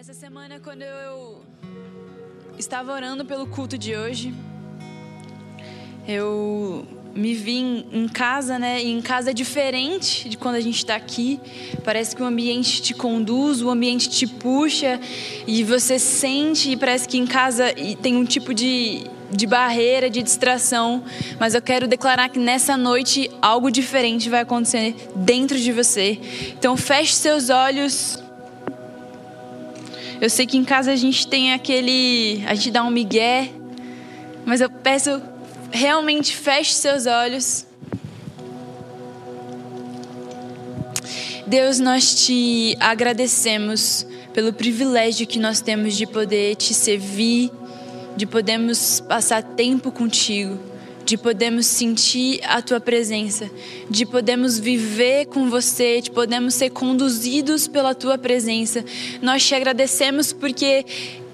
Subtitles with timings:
[0.00, 1.42] Essa semana, quando eu
[2.56, 4.32] estava orando pelo culto de hoje,
[6.06, 6.86] eu
[7.16, 8.80] me vi em casa, né?
[8.80, 11.40] E em casa é diferente de quando a gente está aqui.
[11.82, 15.00] Parece que o ambiente te conduz, o ambiente te puxa
[15.48, 16.70] e você sente.
[16.70, 17.64] E parece que em casa
[18.00, 21.02] tem um tipo de, de barreira, de distração.
[21.40, 26.20] Mas eu quero declarar que nessa noite algo diferente vai acontecer dentro de você.
[26.56, 28.27] Então feche seus olhos.
[30.20, 32.42] Eu sei que em casa a gente tem aquele.
[32.46, 33.50] A gente dá um migué.
[34.44, 35.22] Mas eu peço
[35.70, 37.66] realmente feche seus olhos.
[41.46, 47.50] Deus, nós te agradecemos pelo privilégio que nós temos de poder te servir,
[48.16, 50.58] de podermos passar tempo contigo,
[51.08, 53.50] de podermos sentir a tua presença,
[53.88, 58.84] de podermos viver com você, de podermos ser conduzidos pela tua presença.
[59.22, 60.84] Nós te agradecemos porque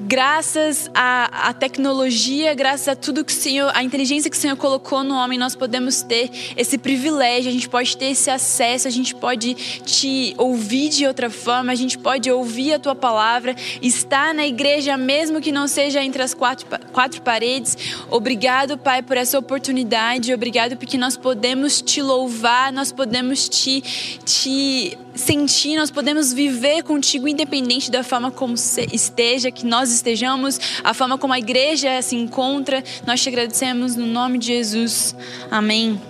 [0.00, 4.56] graças à, à, tecnologia, graças a tudo que o Senhor, a inteligência que o Senhor
[4.56, 8.90] colocou no homem, nós podemos ter esse privilégio, a gente pode ter esse acesso, a
[8.90, 14.34] gente pode te ouvir de outra forma, a gente pode ouvir a tua palavra, estar
[14.34, 17.76] na igreja mesmo que não seja entre as quatro, quatro paredes.
[18.10, 23.80] Obrigado, Pai, por essa oportunidade, obrigado porque nós podemos te louvar, nós podemos te,
[24.24, 30.92] te sentir, nós podemos viver contigo independente da forma como esteja, que nós estejamos, a
[30.92, 32.82] forma como a igreja se encontra.
[33.06, 35.14] Nós te agradecemos no nome de Jesus.
[35.50, 36.00] Amém.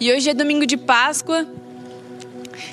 [0.00, 1.46] E hoje é domingo de Páscoa.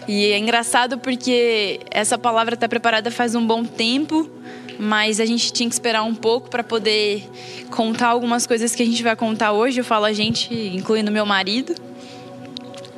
[0.07, 4.29] E é engraçado porque essa palavra está preparada faz um bom tempo,
[4.77, 7.29] mas a gente tinha que esperar um pouco para poder
[7.69, 9.79] contar algumas coisas que a gente vai contar hoje.
[9.79, 11.73] Eu falo a gente, incluindo meu marido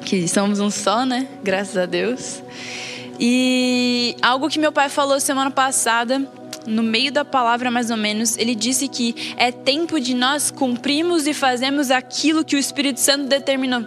[0.05, 1.27] que somos um só, né?
[1.43, 2.41] Graças a Deus.
[3.19, 6.21] E algo que meu pai falou semana passada,
[6.67, 11.27] no meio da palavra mais ou menos, ele disse que é tempo de nós cumprirmos
[11.27, 13.83] e fazermos aquilo que o Espírito Santo determinou.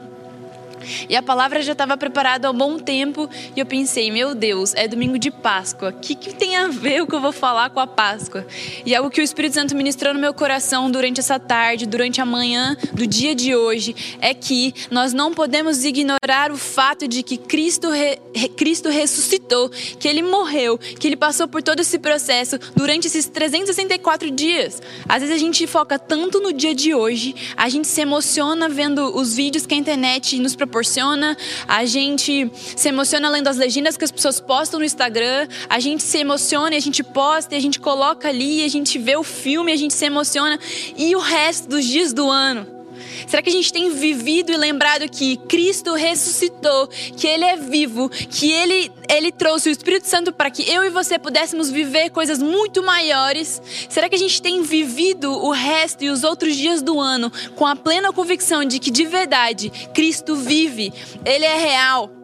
[1.09, 4.75] E a palavra já estava preparada há um bom tempo e eu pensei, meu Deus,
[4.75, 5.91] é domingo de Páscoa.
[5.91, 8.47] O que, que tem a ver o que eu vou falar com a Páscoa?
[8.85, 12.27] E algo que o Espírito Santo ministrou no meu coração durante essa tarde, durante a
[12.27, 17.37] manhã do dia de hoje, é que nós não podemos ignorar o fato de que
[17.37, 18.19] Cristo, re,
[18.57, 24.31] Cristo ressuscitou, que Ele morreu, que Ele passou por todo esse processo durante esses 364
[24.31, 24.83] dias.
[25.09, 29.15] Às vezes a gente foca tanto no dia de hoje, a gente se emociona vendo
[29.17, 33.97] os vídeos que a internet nos proporciona proporciona, a gente se emociona lendo as legendas
[33.97, 37.81] que as pessoas postam no Instagram, a gente se emociona a gente posta, a gente
[37.81, 40.59] coloca ali, a gente vê o filme, a gente se emociona.
[40.97, 42.78] E o resto dos dias do ano?
[43.27, 48.09] Será que a gente tem vivido e lembrado que Cristo ressuscitou, que Ele é vivo,
[48.09, 52.39] que Ele, Ele trouxe o Espírito Santo para que eu e você pudéssemos viver coisas
[52.43, 53.61] muito maiores?
[53.89, 57.67] Será que a gente tem vivido o resto e os outros dias do ano com
[57.67, 60.93] a plena convicção de que de verdade Cristo vive,
[61.25, 62.18] Ele é real?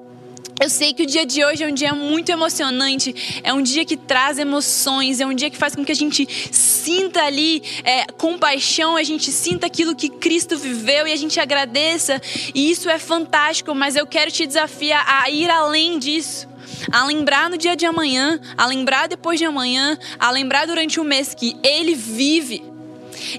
[0.60, 3.84] Eu sei que o dia de hoje é um dia muito emocionante, é um dia
[3.84, 8.04] que traz emoções, é um dia que faz com que a gente sinta ali é,
[8.12, 12.20] compaixão, a gente sinta aquilo que Cristo viveu e a gente agradeça.
[12.54, 16.48] E isso é fantástico, mas eu quero te desafiar a ir além disso
[16.90, 21.04] a lembrar no dia de amanhã, a lembrar depois de amanhã, a lembrar durante o
[21.04, 22.73] mês que Ele vive.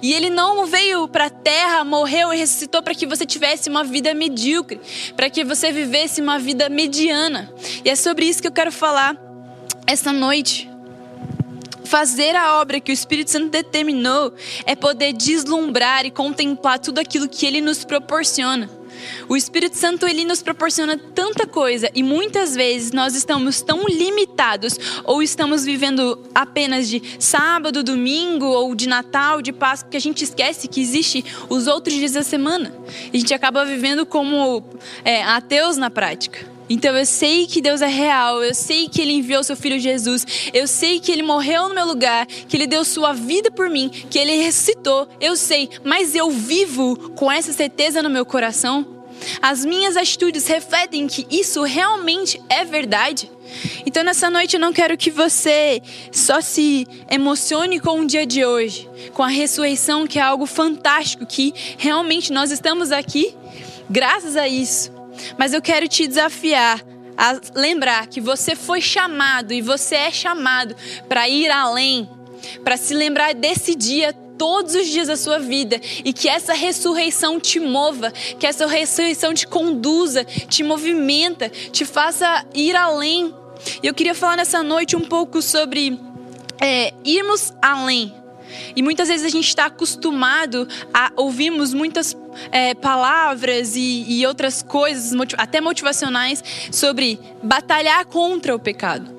[0.01, 3.83] E ele não veio para a terra, morreu e ressuscitou para que você tivesse uma
[3.83, 4.79] vida medíocre,
[5.15, 7.51] para que você vivesse uma vida mediana.
[7.83, 9.15] E é sobre isso que eu quero falar
[9.87, 10.69] esta noite.
[11.85, 14.33] Fazer a obra que o Espírito Santo determinou
[14.65, 18.69] é poder deslumbrar e contemplar tudo aquilo que ele nos proporciona.
[19.27, 24.77] O Espírito Santo ele nos proporciona tanta coisa e muitas vezes nós estamos tão limitados
[25.03, 30.23] ou estamos vivendo apenas de sábado, domingo ou de Natal, de Páscoa que a gente
[30.23, 32.73] esquece que existe os outros dias da semana.
[33.13, 34.63] A gente acaba vivendo como
[35.03, 36.55] é, ateus na prática.
[36.69, 40.25] Então eu sei que Deus é real, eu sei que Ele enviou seu Filho Jesus,
[40.53, 43.89] eu sei que Ele morreu no meu lugar, que Ele deu sua vida por mim,
[43.89, 48.94] que Ele ressuscitou, eu sei, mas eu vivo com essa certeza no meu coração.
[49.41, 53.31] As minhas atitudes refletem que isso realmente é verdade.
[53.85, 55.81] Então, nessa noite, eu não quero que você
[56.11, 61.25] só se emocione com o dia de hoje, com a ressurreição, que é algo fantástico,
[61.25, 63.35] que realmente nós estamos aqui
[63.89, 64.91] graças a isso.
[65.37, 66.83] Mas eu quero te desafiar
[67.17, 70.75] a lembrar que você foi chamado e você é chamado
[71.07, 72.09] para ir além,
[72.63, 77.39] para se lembrar desse dia todos os dias da sua vida e que essa ressurreição
[77.39, 83.33] te mova, que essa ressurreição te conduza, te movimenta, te faça ir além.
[83.81, 85.99] E eu queria falar nessa noite um pouco sobre
[86.59, 88.13] é, irmos além.
[88.75, 92.15] E muitas vezes a gente está acostumado a ouvirmos muitas
[92.51, 99.13] é, palavras e, e outras coisas, até motivacionais, sobre batalhar contra o pecado.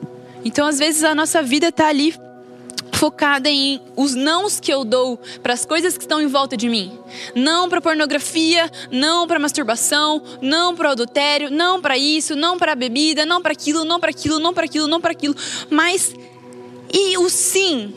[0.44, 2.14] Então, às vezes, a nossa vida está ali
[2.96, 6.68] focada em os nãos que eu dou para as coisas que estão em volta de
[6.68, 6.98] mim.
[7.34, 13.26] Não para pornografia, não para masturbação, não para adultério, não para isso, não para bebida,
[13.26, 15.36] não para aquilo, não para aquilo, não para aquilo, não para aquilo.
[15.70, 16.14] Mas
[16.92, 17.94] e o sim?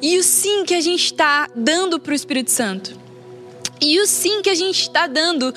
[0.00, 3.00] E o sim que a gente está dando para o Espírito Santo?
[3.80, 5.52] E o sim que a gente está dando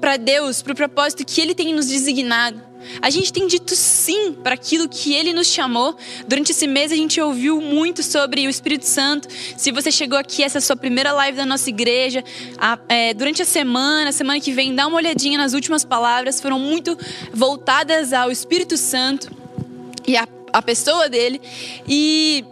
[0.00, 2.73] para Deus, para o propósito que Ele tem nos designado?
[3.00, 5.96] A gente tem dito sim para aquilo que Ele nos chamou.
[6.26, 9.28] Durante esse mês a gente ouviu muito sobre o Espírito Santo.
[9.56, 12.24] Se você chegou aqui, essa é a sua primeira live da nossa igreja.
[12.58, 16.40] A, é, durante a semana, semana que vem, dá uma olhadinha nas últimas palavras.
[16.40, 16.98] Foram muito
[17.32, 19.30] voltadas ao Espírito Santo
[20.06, 21.40] e a pessoa dele.
[21.88, 22.44] E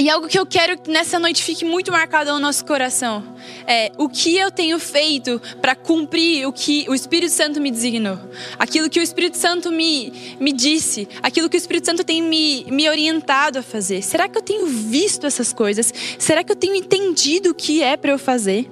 [0.00, 3.22] e algo que eu quero que nessa noite fique muito marcado no nosso coração
[3.66, 8.18] é o que eu tenho feito para cumprir o que o Espírito Santo me designou.
[8.58, 12.64] Aquilo que o Espírito Santo me, me disse, aquilo que o Espírito Santo tem me,
[12.70, 14.00] me orientado a fazer.
[14.00, 15.92] Será que eu tenho visto essas coisas?
[16.18, 18.70] Será que eu tenho entendido o que é para eu fazer?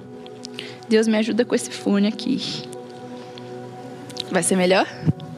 [0.89, 2.41] Deus me ajuda com esse fone aqui.
[4.31, 4.87] Vai ser melhor?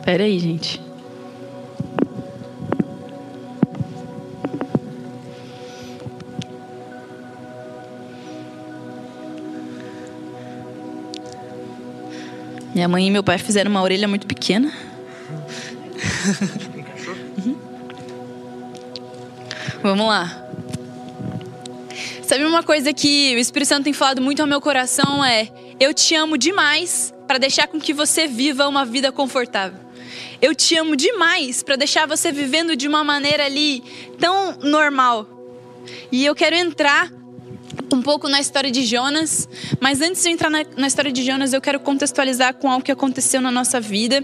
[0.05, 0.90] Pera aí, gente.
[12.73, 14.71] Minha mãe e meu pai fizeram uma orelha muito pequena.
[17.37, 17.57] Uhum.
[19.83, 20.47] Vamos lá.
[22.23, 25.93] Sabe uma coisa que o Espírito Santo tem falado muito ao meu coração é: eu
[25.93, 29.79] te amo demais para deixar com que você viva uma vida confortável.
[30.41, 33.83] Eu te amo demais para deixar você vivendo de uma maneira ali
[34.19, 35.27] tão normal.
[36.11, 37.11] E eu quero entrar
[37.93, 39.47] um pouco na história de Jonas,
[39.79, 42.91] mas antes de entrar na, na, história de Jonas, eu quero contextualizar com algo que
[42.91, 44.23] aconteceu na nossa vida.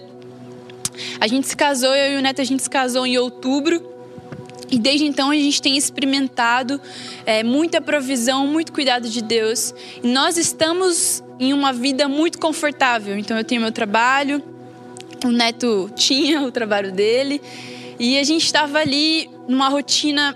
[1.20, 3.96] A gente se casou, eu e o Neto, a gente se casou em outubro.
[4.70, 6.82] E desde então a gente tem experimentado
[7.26, 9.74] é, muita provisão, muito cuidado de Deus.
[10.04, 13.18] E nós estamos em uma vida muito confortável.
[13.18, 14.44] Então eu tenho meu trabalho,
[15.24, 17.42] o Neto tinha o trabalho dele.
[18.00, 20.36] E a gente estava ali numa rotina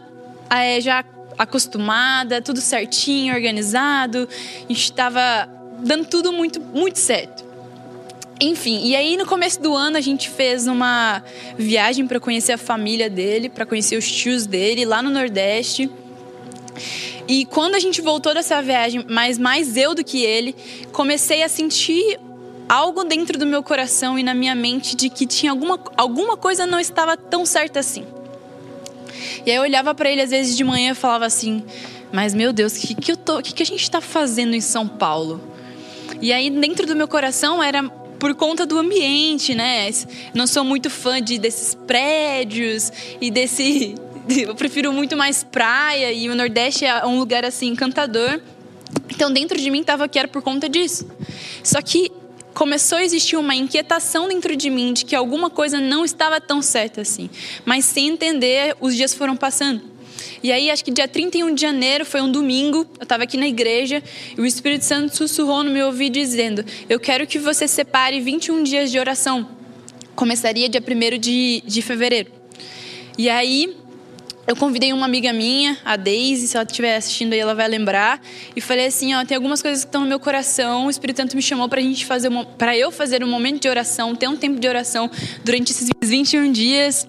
[0.49, 1.03] é, já
[1.41, 4.27] acostumada, tudo certinho, organizado.
[4.57, 5.49] A gente estava
[5.79, 7.43] dando tudo muito, muito certo.
[8.39, 11.23] Enfim, e aí no começo do ano a gente fez uma
[11.57, 15.89] viagem para conhecer a família dele, para conhecer os tios dele lá no Nordeste.
[17.27, 20.55] E quando a gente voltou dessa viagem, mas mais eu do que ele,
[20.91, 22.19] comecei a sentir
[22.67, 26.65] algo dentro do meu coração e na minha mente de que tinha alguma, alguma coisa
[26.65, 28.05] não estava tão certa assim.
[29.45, 31.63] E aí eu olhava para ele às vezes de manhã e falava assim:
[32.11, 34.61] Mas meu Deus, o que, que, eu tô, que, que a gente está fazendo em
[34.61, 35.41] São Paulo?
[36.21, 37.83] E aí dentro do meu coração era
[38.19, 39.89] por conta do ambiente, né?
[40.33, 43.95] Não sou muito fã de desses prédios e desse.
[44.29, 48.39] Eu prefiro muito mais praia e o Nordeste é um lugar assim encantador.
[49.09, 51.09] Então dentro de mim estava que era por conta disso.
[51.63, 52.11] Só que
[52.53, 56.61] começou a existir uma inquietação dentro de mim de que alguma coisa não estava tão
[56.61, 57.29] certa assim.
[57.65, 59.91] Mas sem entender, os dias foram passando.
[60.43, 63.47] E aí, acho que dia 31 de janeiro, foi um domingo, eu estava aqui na
[63.47, 64.01] igreja,
[64.35, 68.63] e o Espírito Santo sussurrou no meu ouvido dizendo: Eu quero que você separe 21
[68.63, 69.47] dias de oração.
[70.15, 72.31] Começaria dia 1 de, de fevereiro.
[73.17, 73.77] E aí,
[74.51, 78.21] eu convidei uma amiga minha, a Daisy, se ela estiver assistindo aí, ela vai lembrar.
[78.53, 80.87] E falei assim, ó, tem algumas coisas que estão no meu coração.
[80.87, 83.69] O Espírito Santo me chamou para a gente fazer para eu fazer um momento de
[83.69, 85.09] oração, ter um tempo de oração
[85.45, 87.07] durante esses 21 dias.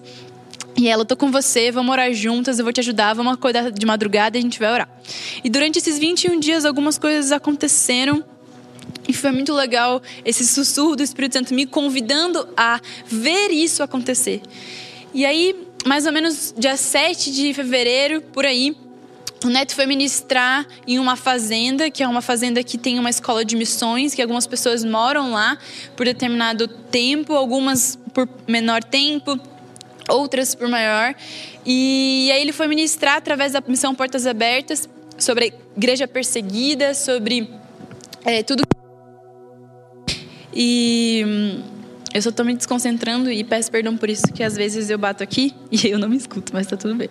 [0.77, 3.69] E ela, eu tô com você, vamos orar juntas, eu vou te ajudar, vamos acordar
[3.69, 4.89] de madrugada e a gente vai orar.
[5.43, 8.23] E durante esses 21 dias, algumas coisas aconteceram.
[9.05, 14.41] E foi muito legal esse sussurro do Espírito Santo me convidando a ver isso acontecer.
[15.13, 15.53] E aí,
[15.85, 18.75] mais ou menos dia 7 de fevereiro, por aí,
[19.43, 23.43] o Neto foi ministrar em uma fazenda, que é uma fazenda que tem uma escola
[23.43, 25.57] de missões, que algumas pessoas moram lá
[25.97, 29.37] por determinado tempo, algumas por menor tempo,
[30.09, 31.13] outras por maior.
[31.65, 34.87] E aí ele foi ministrar através da missão Portas Abertas
[35.17, 37.49] sobre a igreja perseguida, sobre
[38.23, 38.63] é, tudo.
[40.53, 41.61] E
[42.13, 45.23] eu só tô me desconcentrando e peço perdão por isso, que às vezes eu bato
[45.23, 47.09] aqui e eu não me escuto, mas tá tudo bem.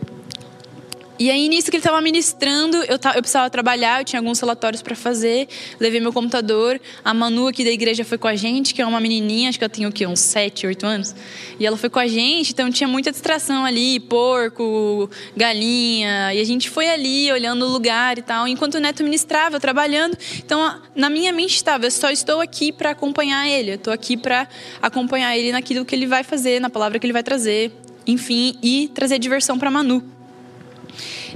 [1.23, 4.83] E aí, nisso que ele estava ministrando, eu, eu precisava trabalhar, eu tinha alguns relatórios
[4.83, 5.47] para fazer,
[5.79, 6.81] levei meu computador.
[7.05, 9.62] A Manu aqui da igreja foi com a gente, que é uma menininha, acho que
[9.62, 10.05] ela tem o quê?
[10.05, 11.14] Uns 7, 8 anos.
[11.61, 16.35] E ela foi com a gente, então tinha muita distração ali, porco, galinha.
[16.35, 18.49] E a gente foi ali, olhando o lugar e tal.
[18.49, 20.19] Enquanto o Neto ministrava, eu trabalhando.
[20.38, 23.71] Então, na minha mente estava, eu só estou aqui para acompanhar ele.
[23.71, 24.49] Eu estou aqui para
[24.83, 27.71] acompanhar ele naquilo que ele vai fazer, na palavra que ele vai trazer.
[28.05, 30.02] Enfim, e trazer diversão para Manu.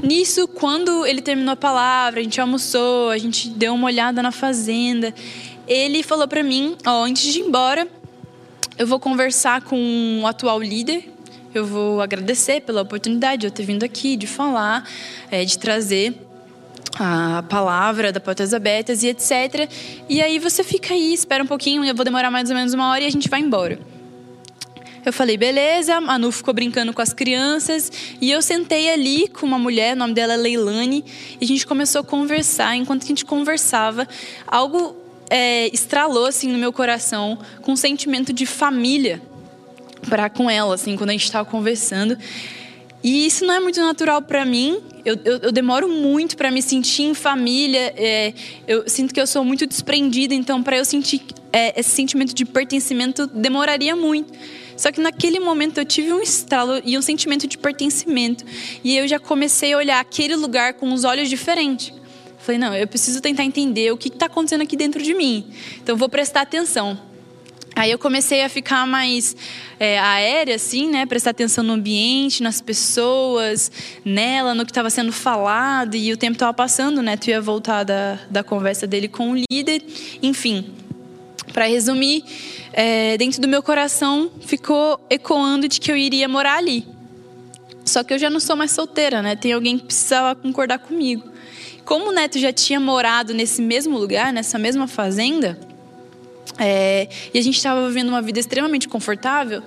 [0.02, 4.30] Nisso, quando ele terminou a palavra, a gente almoçou, a gente deu uma olhada na
[4.30, 5.14] fazenda,
[5.66, 7.88] ele falou para mim, ó, antes de ir embora,
[8.78, 11.08] eu vou conversar com o atual líder,
[11.54, 14.88] eu vou agradecer pela oportunidade de eu ter vindo aqui, de falar,
[15.30, 16.14] é, de trazer
[16.98, 19.68] a palavra da Portas Abertas e etc.
[20.08, 22.90] E aí você fica aí, espera um pouquinho, eu vou demorar mais ou menos uma
[22.90, 23.78] hora e a gente vai embora.
[25.06, 25.94] Eu falei, beleza.
[25.94, 27.92] A Manu ficou brincando com as crianças.
[28.20, 31.04] E eu sentei ali com uma mulher, o nome dela é Leilane.
[31.40, 32.74] E a gente começou a conversar.
[32.74, 34.08] Enquanto a gente conversava,
[34.48, 34.96] algo
[35.30, 39.22] é, estralou assim no meu coração com um sentimento de família
[40.08, 42.18] para com ela, assim, quando a gente estava conversando.
[43.00, 44.80] E isso não é muito natural para mim.
[45.04, 47.94] Eu, eu, eu, demoro muito para me sentir em família.
[47.96, 48.34] É,
[48.66, 51.22] eu sinto que eu sou muito desprendida, então para eu sentir
[51.52, 54.32] é, esse sentimento de pertencimento demoraria muito.
[54.76, 58.44] Só que naquele momento eu tive um estalo e um sentimento de pertencimento.
[58.84, 61.92] E eu já comecei a olhar aquele lugar com os olhos diferentes.
[62.38, 65.46] Falei, não, eu preciso tentar entender o que está acontecendo aqui dentro de mim.
[65.82, 66.98] Então vou prestar atenção.
[67.74, 69.36] Aí eu comecei a ficar mais
[69.78, 71.04] é, aérea, assim, né?
[71.04, 73.70] Prestar atenção no ambiente, nas pessoas,
[74.02, 75.94] nela, no que estava sendo falado.
[75.94, 77.18] E o tempo estava passando, né?
[77.18, 79.82] Tu ia voltar da, da conversa dele com o líder.
[80.22, 80.72] Enfim,
[81.56, 82.22] para resumir,
[82.70, 86.86] é, dentro do meu coração ficou ecoando de que eu iria morar ali.
[87.82, 89.34] Só que eu já não sou mais solteira, né?
[89.34, 91.26] Tem alguém que precisava concordar comigo.
[91.82, 95.58] Como o Neto já tinha morado nesse mesmo lugar, nessa mesma fazenda,
[96.58, 99.62] é, e a gente estava vivendo uma vida extremamente confortável,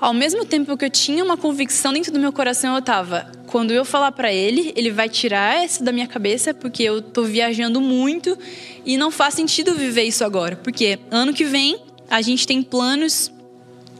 [0.00, 3.72] ao mesmo tempo que eu tinha uma convicção dentro do meu coração, eu estava, quando
[3.72, 7.80] eu falar para ele, ele vai tirar essa da minha cabeça, porque eu estou viajando
[7.80, 8.36] muito
[8.84, 11.78] e não faz sentido viver isso agora, porque ano que vem
[12.10, 13.32] a gente tem planos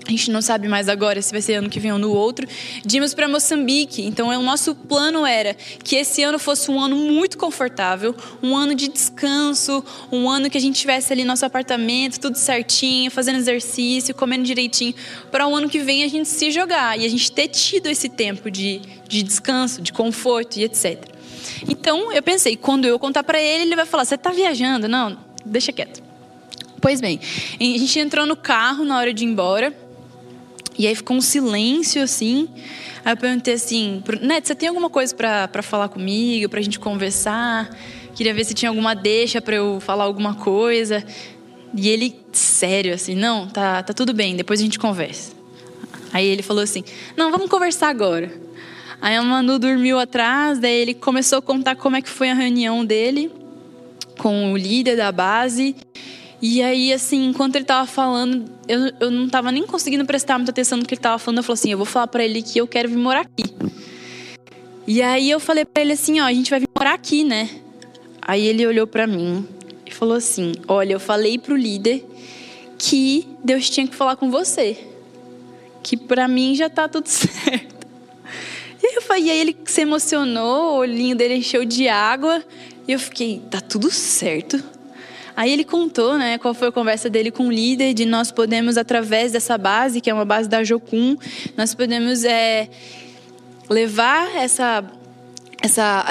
[0.07, 2.47] a gente não sabe mais agora se vai ser ano que vem ou no outro,
[2.85, 4.03] de irmos para Moçambique.
[4.03, 8.75] Então, o nosso plano era que esse ano fosse um ano muito confortável, um ano
[8.75, 14.15] de descanso, um ano que a gente tivesse ali nosso apartamento, tudo certinho, fazendo exercício,
[14.15, 14.95] comendo direitinho,
[15.31, 18.09] para o ano que vem a gente se jogar e a gente ter tido esse
[18.09, 21.05] tempo de, de descanso, de conforto e etc.
[21.69, 24.89] Então, eu pensei, quando eu contar para ele, ele vai falar: Você está viajando?
[24.89, 26.03] Não, deixa quieto.
[26.81, 27.19] Pois bem,
[27.59, 29.86] a gente entrou no carro na hora de ir embora.
[30.79, 32.49] E aí ficou um silêncio assim.
[33.05, 36.79] Aí eu perguntei assim: Neto, você tem alguma coisa para falar comigo, para a gente
[36.79, 37.71] conversar?
[38.15, 41.05] Queria ver se tinha alguma deixa para eu falar alguma coisa.
[41.75, 45.33] E ele, sério, assim: Não, tá, tá tudo bem, depois a gente conversa.
[46.13, 46.85] Aí ele falou assim:
[47.17, 48.33] Não, vamos conversar agora.
[49.01, 52.35] Aí a Manu dormiu atrás, daí ele começou a contar como é que foi a
[52.35, 53.31] reunião dele
[54.19, 55.77] com o líder da base.
[56.41, 60.51] E aí, assim, enquanto ele tava falando, eu, eu não tava nem conseguindo prestar muita
[60.51, 61.39] atenção no que ele tava falando.
[61.39, 63.45] Eu falei assim: eu vou falar para ele que eu quero vir morar aqui.
[64.87, 67.49] E aí eu falei para ele assim: ó, a gente vai vir morar aqui, né?
[68.21, 69.47] Aí ele olhou para mim
[69.87, 72.05] e falou assim: olha, eu falei pro líder
[72.79, 74.77] que Deus tinha que falar com você.
[75.83, 77.87] Que para mim já tá tudo certo.
[78.83, 82.45] E, eu falei, e aí ele se emocionou, o olhinho dele encheu de água.
[82.87, 84.76] E eu fiquei: tá tudo certo?
[85.37, 88.79] Aí ele contou, né, qual foi a conversa dele com o líder, de nós podemos,
[88.79, 91.15] através dessa base, que é uma base da Jocum,
[91.57, 92.69] nós podemos é,
[93.69, 94.83] levar essa
[95.63, 96.05] essa,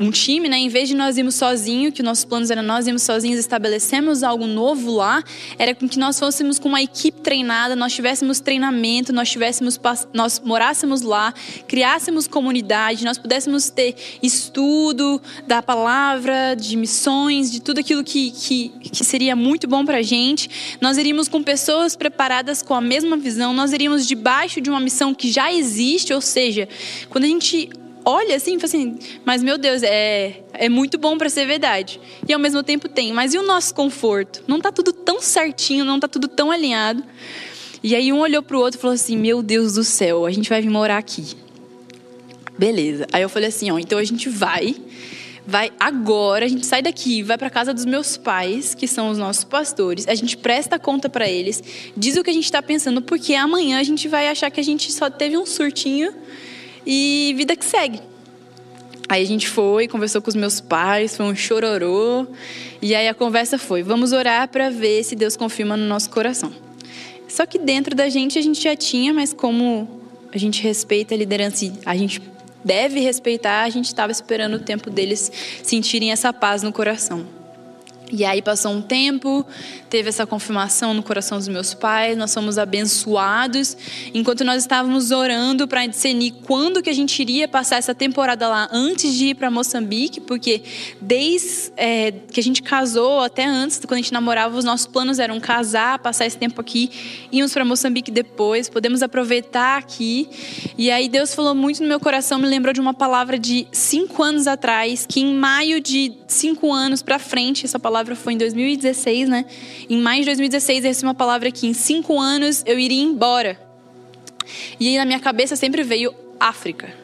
[0.00, 0.56] um time, né?
[0.56, 4.46] Em vez de nós irmos sozinhos, que nossos planos eram nós irmos sozinhos, estabelecemos algo
[4.46, 5.22] novo lá,
[5.58, 9.78] era com que nós fôssemos com uma equipe treinada, nós tivéssemos treinamento, nós tivéssemos,
[10.12, 11.34] nós morássemos lá,
[11.66, 18.68] criássemos comunidade, nós pudéssemos ter estudo da palavra, de missões, de tudo aquilo que, que,
[18.80, 20.78] que seria muito bom para a gente.
[20.80, 25.14] Nós iríamos com pessoas preparadas com a mesma visão, nós iríamos debaixo de uma missão
[25.14, 26.66] que já existe, ou seja,
[27.10, 27.68] quando a gente
[28.08, 32.00] olha assim e fala assim, mas meu Deus, é, é muito bom para ser verdade.
[32.26, 34.42] E ao mesmo tempo tem, mas e o nosso conforto?
[34.48, 37.04] Não está tudo tão certinho, não está tudo tão alinhado.
[37.82, 40.30] E aí um olhou para o outro e falou assim, meu Deus do céu, a
[40.30, 41.36] gente vai vir morar aqui.
[42.58, 43.06] Beleza.
[43.12, 44.74] Aí eu falei assim, ó, então a gente vai,
[45.46, 49.18] vai agora, a gente sai daqui, vai para casa dos meus pais, que são os
[49.18, 51.62] nossos pastores, a gente presta conta para eles,
[51.94, 54.64] diz o que a gente está pensando, porque amanhã a gente vai achar que a
[54.64, 56.12] gente só teve um surtinho
[56.90, 58.00] e vida que segue.
[59.10, 62.26] Aí a gente foi, conversou com os meus pais, foi um chororô.
[62.80, 66.50] E aí a conversa foi: vamos orar para ver se Deus confirma no nosso coração.
[67.28, 70.00] Só que dentro da gente a gente já tinha, mas como
[70.32, 72.22] a gente respeita a liderança e a gente
[72.64, 75.30] deve respeitar, a gente estava esperando o tempo deles
[75.62, 77.37] sentirem essa paz no coração.
[78.10, 79.44] E aí passou um tempo,
[79.90, 83.76] teve essa confirmação no coração dos meus pais, nós fomos abençoados.
[84.14, 88.68] Enquanto nós estávamos orando para discernir quando que a gente iria passar essa temporada lá
[88.72, 90.62] antes de ir para Moçambique, porque
[91.00, 95.18] desde é, que a gente casou até antes, quando a gente namorava, os nossos planos
[95.18, 96.90] eram casar, passar esse tempo aqui,
[97.30, 100.28] irmos para Moçambique depois, podemos aproveitar aqui.
[100.78, 104.22] E aí Deus falou muito no meu coração, me lembrou de uma palavra de cinco
[104.22, 108.38] anos atrás, que em maio de cinco anos para frente, essa palavra palavra foi em
[108.38, 109.44] 2016, né?
[109.90, 113.58] Em maio de 2016, eu recebi uma palavra que em cinco anos eu iria embora.
[114.78, 116.94] E aí na minha cabeça sempre veio África.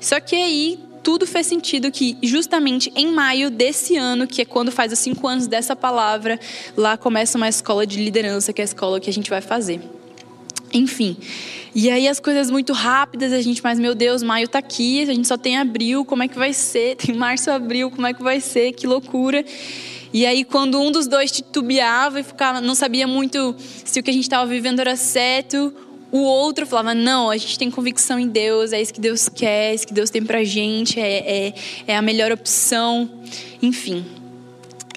[0.00, 4.72] Só que aí tudo fez sentido que justamente em maio desse ano, que é quando
[4.72, 6.40] faz os cinco anos dessa palavra,
[6.74, 9.82] lá começa uma escola de liderança, que é a escola que a gente vai fazer.
[10.72, 11.16] Enfim.
[11.74, 15.06] E aí as coisas muito rápidas, a gente, mas meu Deus, maio tá aqui, a
[15.06, 16.96] gente só tem abril, como é que vai ser?
[17.00, 18.72] Tem março, abril, como é que vai ser?
[18.72, 19.44] Que loucura.
[20.12, 24.10] E aí, quando um dos dois titubeava e ficava, não sabia muito se o que
[24.10, 25.72] a gente estava vivendo era certo,
[26.10, 29.70] o outro falava: Não, a gente tem convicção em Deus, é isso que Deus quer,
[29.70, 31.54] é isso que Deus tem pra gente, é, é,
[31.86, 33.08] é a melhor opção.
[33.62, 34.04] Enfim.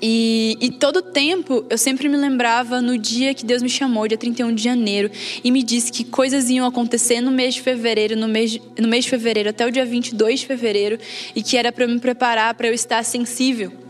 [0.05, 4.17] E, e todo tempo eu sempre me lembrava no dia que Deus me chamou, dia
[4.17, 5.09] 31 de janeiro,
[5.41, 9.05] e me disse que coisas iam acontecer no mês de fevereiro, no mês, no mês
[9.05, 10.99] de fevereiro até o dia 22 de fevereiro,
[11.33, 13.82] e que era para me preparar para eu estar sensível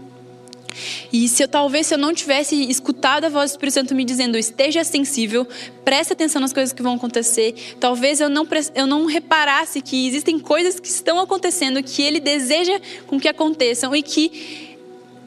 [1.12, 4.04] e se eu talvez se eu não tivesse escutado a voz do Espírito Santo me
[4.04, 5.48] dizendo esteja sensível,
[5.84, 10.40] preste atenção nas coisas que vão acontecer, talvez eu não eu não reparasse que existem
[10.40, 14.78] coisas que estão acontecendo que ele deseja com que aconteçam e que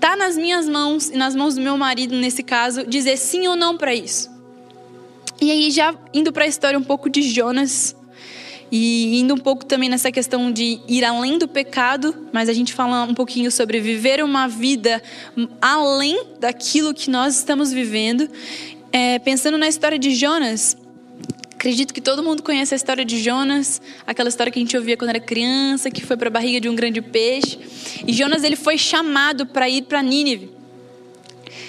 [0.00, 3.56] tá nas minhas mãos e nas mãos do meu marido nesse caso dizer sim ou
[3.56, 4.30] não para isso.
[5.40, 7.94] E aí já indo para a história um pouco de Jonas,
[8.70, 12.72] e indo um pouco também nessa questão de ir além do pecado, mas a gente
[12.72, 15.02] fala um pouquinho sobre viver uma vida
[15.60, 18.28] além daquilo que nós estamos vivendo.
[18.92, 20.76] É, pensando na história de Jonas,
[21.52, 24.96] acredito que todo mundo conhece a história de Jonas, aquela história que a gente ouvia
[24.96, 27.58] quando era criança, que foi para a barriga de um grande peixe.
[28.06, 30.55] E Jonas ele foi chamado para ir para Nínive.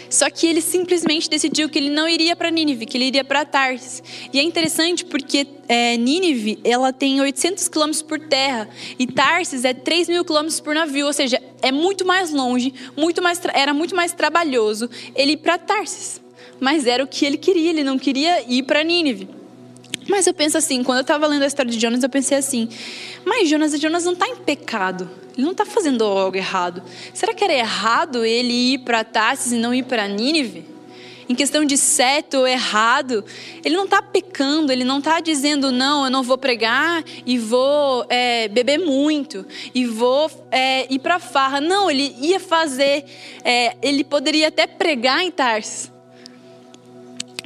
[0.10, 3.46] Só que ele simplesmente decidiu que ele não iria para Nínive, que ele iria para
[3.46, 4.02] Tarsis.
[4.34, 9.74] E é interessante porque é, Nínive ela tem 800 quilômetros por terra e Tarsis é
[9.74, 13.96] 3 mil quilômetros por navio, ou seja, é muito mais longe, muito mais era muito
[13.96, 16.22] mais trabalhoso ele ir para Tarsis.
[16.60, 19.30] Mas era o que ele queria, ele não queria ir para Nínive.
[20.08, 22.70] Mas eu penso assim, quando eu estava lendo a história de Jonas, eu pensei assim:
[23.26, 25.10] mas Jonas, Jonas não está em pecado.
[25.36, 26.82] Ele não está fazendo algo errado.
[27.14, 30.66] Será que era errado ele ir para Tarsis e não ir para Nínive?
[31.30, 33.24] Em questão de certo ou errado,
[33.64, 38.06] ele não está pecando, ele não está dizendo, não, eu não vou pregar e vou
[38.10, 41.60] é, beber muito, e vou é, ir para farra.
[41.60, 43.04] Não, ele ia fazer,
[43.44, 45.92] é, ele poderia até pregar em Tarsis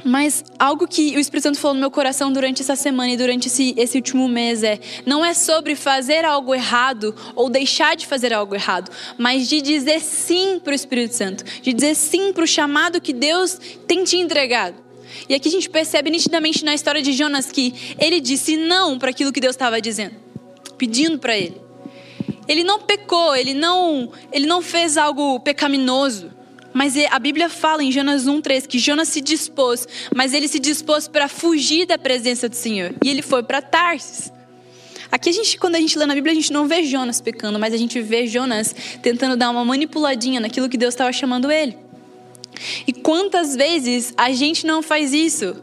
[0.04, 3.48] mas algo que o Espírito Santo falou no meu coração durante essa semana e durante
[3.48, 8.32] esse, esse último mês é: não é sobre fazer algo errado ou deixar de fazer
[8.32, 12.46] algo errado, mas de dizer sim para o Espírito Santo, de dizer sim para o
[12.46, 14.76] chamado que Deus tem te entregado.
[15.28, 19.10] E aqui a gente percebe nitidamente na história de Jonas que ele disse não para
[19.10, 20.14] aquilo que Deus estava dizendo,
[20.78, 21.60] pedindo para ele.
[22.48, 26.30] Ele não pecou, ele não, ele não fez algo pecaminoso.
[26.72, 31.06] Mas a Bíblia fala em Jonas 1:3 que Jonas se dispôs, mas ele se dispôs
[31.06, 34.32] para fugir da presença do Senhor, e ele foi para Tarsis.
[35.10, 37.58] Aqui a gente, quando a gente lê na Bíblia, a gente não vê Jonas pecando,
[37.58, 41.76] mas a gente vê Jonas tentando dar uma manipuladinha naquilo que Deus estava chamando ele.
[42.86, 45.54] E quantas vezes a gente não faz isso?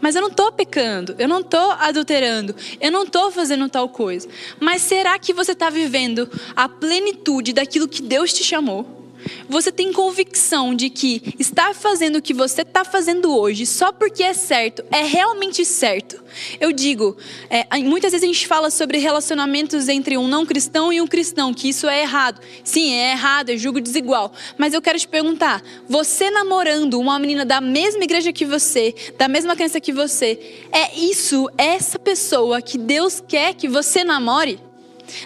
[0.00, 4.28] Mas eu não estou pecando, eu não estou adulterando, eu não estou fazendo tal coisa.
[4.60, 9.01] Mas será que você está vivendo a plenitude daquilo que Deus te chamou?
[9.48, 14.22] Você tem convicção de que estar fazendo o que você está fazendo hoje só porque
[14.22, 16.22] é certo, é realmente certo?
[16.60, 17.16] Eu digo,
[17.50, 21.52] é, muitas vezes a gente fala sobre relacionamentos entre um não cristão e um cristão,
[21.52, 22.40] que isso é errado.
[22.64, 24.32] Sim, é errado, é julgo desigual.
[24.56, 29.28] Mas eu quero te perguntar: você namorando uma menina da mesma igreja que você, da
[29.28, 30.38] mesma crença que você,
[30.72, 34.71] é isso, essa pessoa que Deus quer que você namore?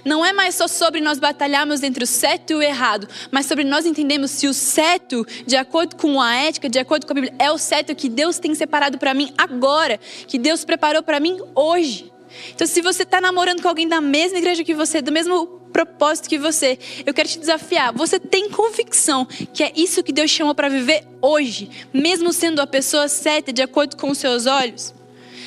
[0.05, 3.65] Não é mais só sobre nós batalharmos entre o certo e o errado, mas sobre
[3.65, 7.35] nós entendemos se o certo, de acordo com a ética, de acordo com a Bíblia,
[7.39, 11.41] é o certo que Deus tem separado para mim agora, que Deus preparou para mim
[11.55, 12.13] hoje.
[12.55, 16.29] Então, se você está namorando com alguém da mesma igreja que você, do mesmo propósito
[16.29, 17.93] que você, eu quero te desafiar.
[17.93, 22.67] Você tem convicção que é isso que Deus chama para viver hoje, mesmo sendo a
[22.67, 24.95] pessoa certa de acordo com os seus olhos?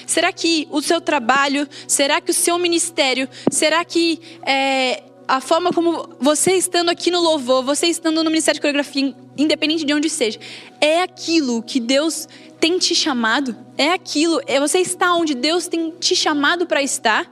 [0.09, 5.71] Será que o seu trabalho, será que o seu ministério, será que é, a forma
[5.71, 10.09] como você estando aqui no louvor, você estando no Ministério de Coreografia, independente de onde
[10.09, 10.39] seja,
[10.81, 12.27] é aquilo que Deus
[12.59, 13.55] tem te chamado?
[13.77, 17.31] É aquilo, é você está onde Deus tem te chamado para estar?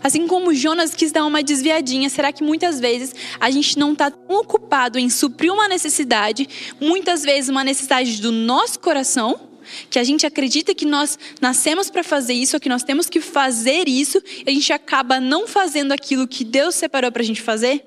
[0.00, 4.08] Assim como Jonas quis dar uma desviadinha, será que muitas vezes a gente não está
[4.08, 6.48] tão ocupado em suprir uma necessidade,
[6.80, 9.47] muitas vezes uma necessidade do nosso coração,
[9.90, 13.20] que a gente acredita que nós nascemos para fazer isso, ou que nós temos que
[13.20, 17.42] fazer isso, e a gente acaba não fazendo aquilo que Deus separou para a gente
[17.42, 17.84] fazer?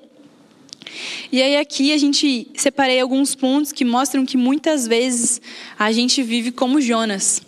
[1.30, 5.40] E aí aqui a gente separei alguns pontos que mostram que muitas vezes
[5.78, 7.42] a gente vive como Jonas.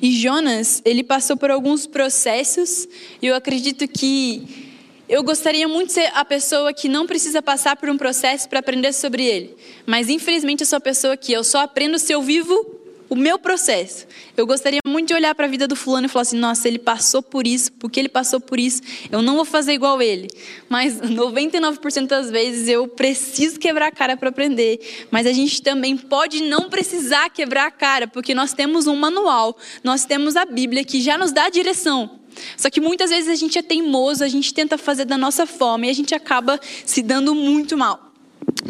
[0.00, 2.86] E Jonas, ele passou por alguns processos,
[3.20, 4.66] e eu acredito que
[5.08, 8.58] eu gostaria muito de ser a pessoa que não precisa passar por um processo para
[8.58, 9.56] aprender sobre ele.
[9.84, 12.75] Mas infelizmente eu sou a pessoa que eu só aprendo se eu vivo
[13.08, 14.06] o meu processo.
[14.36, 16.78] Eu gostaria muito de olhar para a vida do fulano e falar assim: nossa, ele
[16.78, 20.28] passou por isso, porque ele passou por isso, eu não vou fazer igual ele.
[20.68, 25.06] Mas 99% das vezes eu preciso quebrar a cara para aprender.
[25.10, 29.56] Mas a gente também pode não precisar quebrar a cara, porque nós temos um manual,
[29.82, 32.18] nós temos a Bíblia que já nos dá a direção.
[32.56, 35.86] Só que muitas vezes a gente é teimoso, a gente tenta fazer da nossa forma
[35.86, 38.12] e a gente acaba se dando muito mal.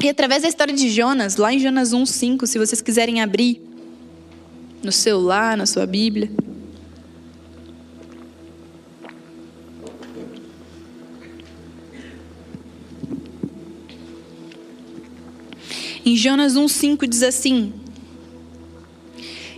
[0.02, 3.60] E através da história de Jonas, lá em Jonas 1:5, se vocês quiserem abrir,
[4.86, 6.30] no celular, na sua Bíblia.
[16.04, 17.72] Em Jonas 1,5 diz assim: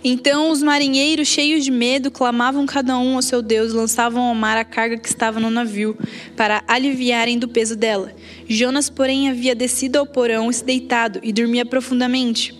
[0.02, 4.56] Então os marinheiros, cheios de medo, clamavam cada um ao seu Deus, lançavam ao mar
[4.56, 5.94] a carga que estava no navio,
[6.34, 8.14] para aliviarem do peso dela.
[8.48, 12.57] Jonas, porém, havia descido ao porão, se deitado e dormia profundamente.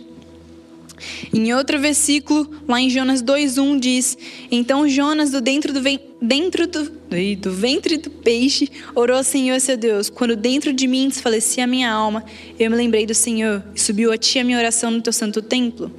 [1.32, 4.18] Em outro versículo, lá em Jonas 2:1 diz:
[4.50, 6.92] Então Jonas do dentro do, do,
[7.40, 10.11] do ventre do peixe orou ao Senhor seu Deus.
[10.11, 12.24] Quando dentro de mim desfalecia a minha alma,
[12.58, 15.40] eu me lembrei do Senhor e subiu a ti a minha oração no teu santo
[15.40, 15.90] templo.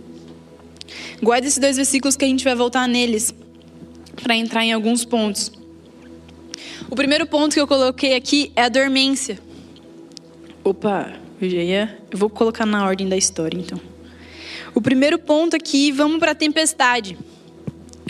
[1.22, 3.34] Guarda esses dois versículos que a gente vai voltar neles
[4.22, 5.52] para entrar em alguns pontos.
[6.90, 9.40] O primeiro ponto que eu coloquei aqui é a dormência.
[10.64, 12.00] Opa, eu já ia.
[12.12, 13.89] Eu vou colocar na ordem da história então.
[14.74, 17.18] O primeiro ponto aqui, vamos para a tempestade.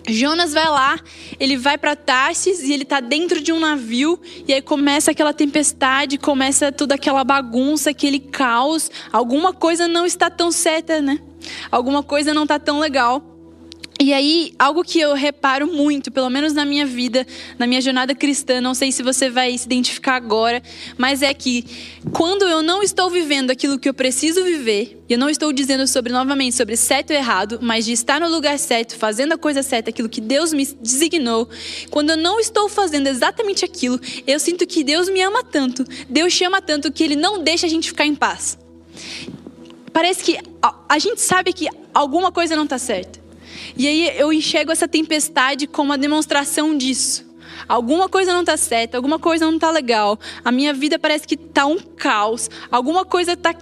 [0.08, 1.00] Jonas vai lá,
[1.40, 5.34] ele vai para Tarsis e ele está dentro de um navio e aí começa aquela
[5.34, 8.90] tempestade, começa toda aquela bagunça, aquele caos.
[9.12, 11.20] Alguma coisa não está tão certa, né?
[11.72, 13.29] Alguma coisa não está tão legal.
[14.02, 18.16] E aí, algo que eu reparo muito, pelo menos na minha vida, na minha jornada
[18.16, 20.64] cristã, não sei se você vai se identificar agora,
[20.98, 21.66] mas é que
[22.14, 25.86] quando eu não estou vivendo aquilo que eu preciso viver, e eu não estou dizendo
[25.86, 29.62] sobre novamente sobre certo ou errado, mas de estar no lugar certo, fazendo a coisa
[29.62, 31.50] certa, aquilo que Deus me designou,
[31.90, 36.32] quando eu não estou fazendo exatamente aquilo, eu sinto que Deus me ama tanto, Deus
[36.32, 38.58] chama tanto que ele não deixa a gente ficar em paz.
[39.92, 43.28] Parece que a, a gente sabe que alguma coisa não está certa.
[43.78, 47.28] E aí eu enxergo essa tempestade como a demonstração disso.
[47.68, 50.20] Alguma coisa não está certa, alguma coisa não está legal.
[50.44, 52.50] A minha vida parece que está um caos.
[52.72, 53.54] Alguma coisa está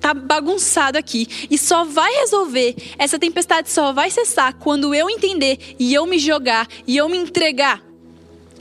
[0.00, 1.26] tá bagunçado aqui.
[1.50, 6.18] E só vai resolver, essa tempestade só vai cessar quando eu entender e eu me
[6.18, 7.82] jogar e eu me entregar.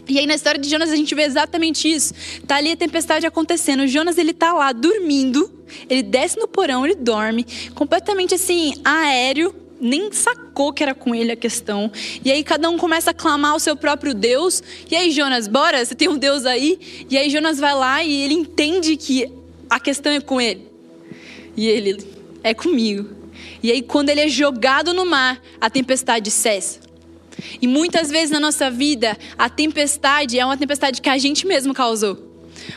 [0.08, 2.14] E aí na história de Jonas a gente vê exatamente isso.
[2.48, 3.82] Tá ali a tempestade acontecendo.
[3.82, 5.52] O Jonas ele tá lá dormindo.
[5.90, 11.32] Ele desce no porão, ele dorme, completamente assim, aéreo, nem sacou que era com ele
[11.32, 11.92] a questão.
[12.24, 14.64] E aí cada um começa a clamar o seu próprio Deus.
[14.90, 17.06] E aí, Jonas, bora, você tem um Deus aí?
[17.10, 19.30] E aí Jonas vai lá e ele entende que
[19.70, 20.68] a questão é com ele.
[21.56, 22.04] E ele
[22.42, 23.10] é comigo.
[23.62, 26.80] E aí quando ele é jogado no mar, a tempestade cessa.
[27.62, 31.74] E muitas vezes na nossa vida, a tempestade é uma tempestade que a gente mesmo
[31.74, 32.33] causou.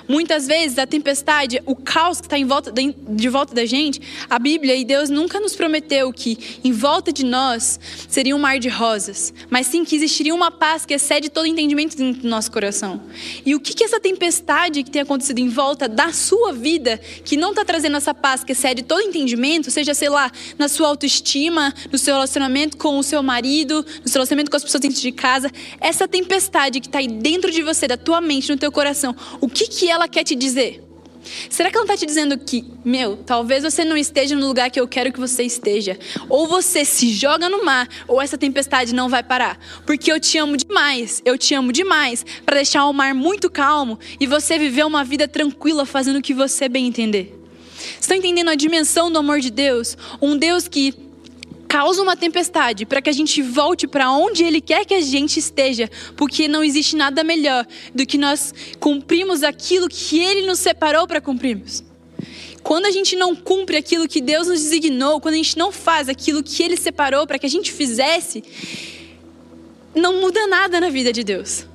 [0.09, 4.39] Muitas vezes a tempestade, o caos que está em volta de, volta da gente, a
[4.39, 8.69] Bíblia e Deus nunca nos prometeu que em volta de nós seria um mar de
[8.69, 13.03] rosas, mas sim que existiria uma paz que excede todo entendimento do nosso coração.
[13.45, 17.37] E o que, que essa tempestade que tem acontecido em volta da sua vida, que
[17.37, 21.75] não está trazendo essa paz que excede todo entendimento, seja, sei lá, na sua autoestima,
[21.91, 25.13] no seu relacionamento com o seu marido, no seu relacionamento com as pessoas dentro de
[25.13, 29.15] casa, essa tempestade que está aí dentro de você, da tua mente, no teu coração,
[29.41, 30.83] o que que ela quer te dizer?
[31.51, 34.71] Será que ela não está te dizendo que, meu, talvez você não esteja no lugar
[34.71, 35.99] que eu quero que você esteja?
[36.29, 39.59] Ou você se joga no mar, ou essa tempestade não vai parar.
[39.85, 43.99] Porque eu te amo demais, eu te amo demais, para deixar o mar muito calmo
[44.21, 47.37] e você viver uma vida tranquila fazendo o que você bem entender.
[48.01, 49.97] Estão entendendo a dimensão do amor de Deus?
[50.23, 50.95] Um Deus que
[51.77, 55.39] causa uma tempestade para que a gente volte para onde Ele quer que a gente
[55.39, 61.07] esteja, porque não existe nada melhor do que nós cumprimos aquilo que Ele nos separou
[61.07, 61.85] para cumprirmos.
[62.63, 66.09] Quando a gente não cumpre aquilo que Deus nos designou, quando a gente não faz
[66.09, 68.43] aquilo que Ele separou para que a gente fizesse,
[69.95, 71.67] não muda nada na vida de Deus.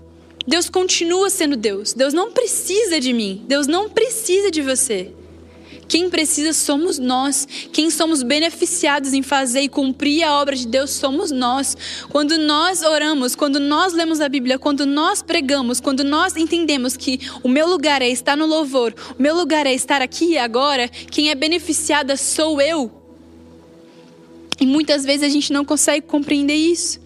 [0.47, 1.93] Deus continua sendo Deus.
[1.93, 3.45] Deus não precisa de mim.
[3.47, 5.11] Deus não precisa de você.
[5.91, 7.45] Quem precisa somos nós.
[7.73, 11.75] Quem somos beneficiados em fazer e cumprir a obra de Deus somos nós.
[12.07, 17.19] Quando nós oramos, quando nós lemos a Bíblia, quando nós pregamos, quando nós entendemos que
[17.43, 20.87] o meu lugar é estar no louvor, o meu lugar é estar aqui e agora,
[20.87, 23.00] quem é beneficiada sou eu.
[24.61, 27.01] E muitas vezes a gente não consegue compreender isso.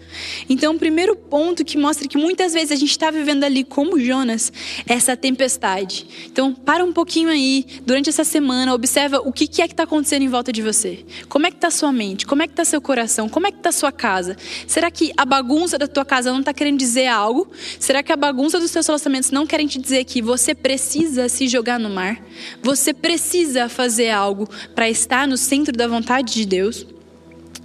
[0.48, 3.98] Então, o primeiro ponto que mostra que muitas vezes a gente está vivendo ali como
[3.98, 4.52] Jonas,
[4.86, 6.06] é essa tempestade.
[6.26, 10.22] Então, para um pouquinho aí, durante essa semana, observa o que é que está acontecendo
[10.22, 11.04] em volta de você.
[11.30, 12.26] Como é que está sua mente?
[12.26, 13.26] Como é que está seu coração?
[13.26, 14.36] Como é que está sua casa?
[14.66, 17.50] Será que a bagunça da tua casa não está querendo dizer algo?
[17.80, 21.48] Será que a bagunça dos seus relacionamentos não querem te dizer que você precisa se
[21.48, 22.22] jogar no mar?
[22.62, 26.95] Você precisa fazer algo para estar no centro da vontade de Deus?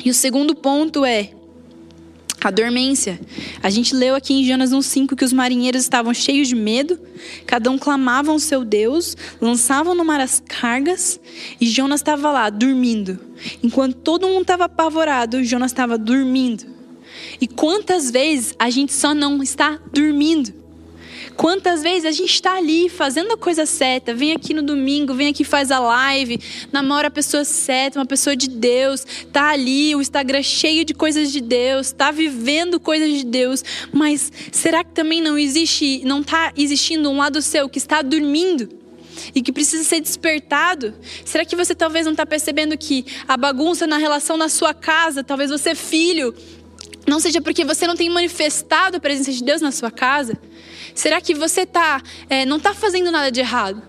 [0.03, 1.31] E o segundo ponto é
[2.43, 3.19] a dormência.
[3.61, 6.99] A gente leu aqui em Jonas 1,5 que os marinheiros estavam cheios de medo,
[7.45, 11.19] cada um clamava ao seu Deus, lançavam no mar as cargas,
[11.59, 13.19] e Jonas estava lá, dormindo.
[13.61, 16.65] Enquanto todo mundo estava apavorado, Jonas estava dormindo.
[17.39, 20.60] E quantas vezes a gente só não está dormindo?
[21.35, 25.29] Quantas vezes a gente está ali fazendo a coisa certa, vem aqui no domingo, vem
[25.29, 26.39] aqui faz a live,
[26.71, 31.31] namora a pessoa certa, uma pessoa de Deus, tá ali, o Instagram cheio de coisas
[31.31, 36.51] de Deus, tá vivendo coisas de Deus, mas será que também não existe, não está
[36.55, 38.81] existindo um lado seu que está dormindo?
[39.35, 40.93] e que precisa ser despertado?
[41.25, 45.23] Será que você talvez não está percebendo que a bagunça na relação na sua casa,
[45.23, 46.33] talvez você filho,
[47.07, 50.37] não seja porque você não tem manifestado a presença de Deus na sua casa?
[50.93, 53.81] Será que você tá, é, não está fazendo nada de errado?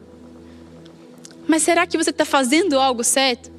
[1.46, 3.50] Mas será que você está fazendo algo certo?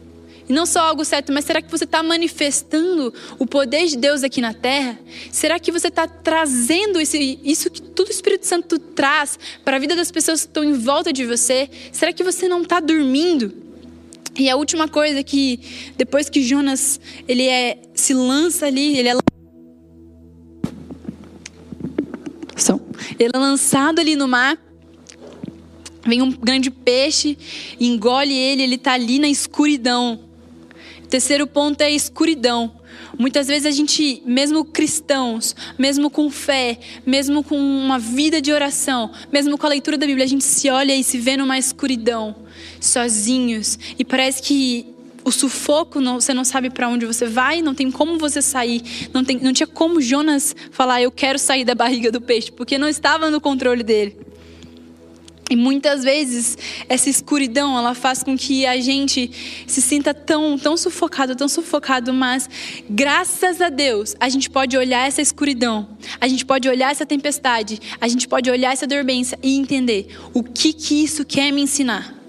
[0.47, 4.23] E não só algo certo, mas será que você está manifestando o poder de Deus
[4.23, 4.99] aqui na terra?
[5.32, 9.79] Será que você está trazendo esse, isso que tudo o Espírito Santo traz para a
[9.79, 11.69] vida das pessoas que estão em volta de você?
[11.91, 13.53] Será que você não está dormindo?
[14.36, 15.60] E a última coisa que
[15.95, 19.13] depois que Jonas ele é, se lança ali, ele é
[23.19, 24.58] Ele é lançado ali no mar.
[26.06, 27.38] Vem um grande peixe,
[27.80, 30.19] engole ele, ele está ali na escuridão.
[31.04, 32.73] O terceiro ponto é a escuridão.
[33.17, 39.12] Muitas vezes a gente, mesmo cristãos, mesmo com fé, mesmo com uma vida de oração,
[39.32, 42.36] mesmo com a leitura da Bíblia, a gente se olha e se vê numa escuridão,
[42.82, 44.92] sozinhos, e parece que
[45.25, 49.09] o sufoco, não, você não sabe para onde você vai, não tem como você sair,
[49.13, 52.77] não, tem, não tinha como Jonas falar, eu quero sair da barriga do peixe, porque
[52.77, 54.17] não estava no controle dele.
[55.49, 56.57] E muitas vezes
[56.88, 59.29] essa escuridão ela faz com que a gente
[59.67, 62.49] se sinta tão, tão sufocado, tão sufocado, mas
[62.89, 67.79] graças a Deus a gente pode olhar essa escuridão, a gente pode olhar essa tempestade,
[67.99, 72.22] a gente pode olhar essa dormência e entender o que que isso quer me ensinar.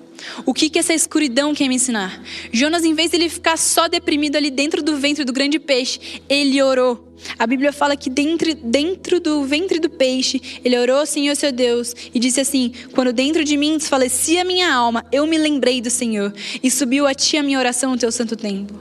[0.44, 2.22] O que, que essa escuridão quer me ensinar?
[2.52, 6.22] Jonas, em vez de ele ficar só deprimido ali dentro do ventre do grande peixe,
[6.28, 7.12] ele orou.
[7.38, 11.94] A Bíblia fala que dentro, dentro do ventre do peixe, ele orou, Senhor, seu Deus,
[12.12, 15.90] e disse assim: Quando dentro de mim desfalecia a minha alma, eu me lembrei do
[15.90, 16.32] Senhor,
[16.62, 18.80] e subiu a ti a minha oração no teu santo templo.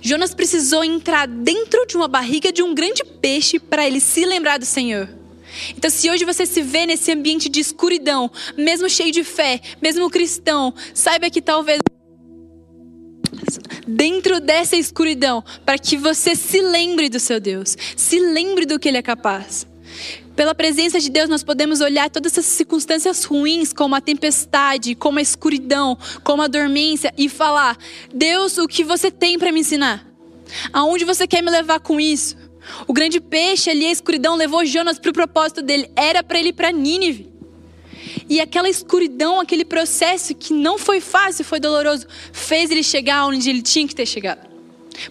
[0.00, 4.58] Jonas precisou entrar dentro de uma barriga de um grande peixe para ele se lembrar
[4.58, 5.08] do Senhor.
[5.76, 10.10] Então, se hoje você se vê nesse ambiente de escuridão, mesmo cheio de fé, mesmo
[10.10, 11.78] cristão, saiba que talvez
[13.86, 18.88] dentro dessa escuridão, para que você se lembre do seu Deus, se lembre do que
[18.88, 19.66] Ele é capaz.
[20.36, 25.18] Pela presença de Deus, nós podemos olhar todas essas circunstâncias ruins, como a tempestade, como
[25.18, 27.76] a escuridão, como a dormência, e falar:
[28.14, 30.06] Deus, o que você tem para me ensinar?
[30.72, 32.36] Aonde você quer me levar com isso?
[32.86, 35.90] O grande peixe ali, a escuridão, levou Jonas para o propósito dele.
[35.96, 37.28] Era para ele ir para Nínive.
[38.28, 43.48] E aquela escuridão, aquele processo que não foi fácil, foi doloroso, fez ele chegar onde
[43.48, 44.46] ele tinha que ter chegado.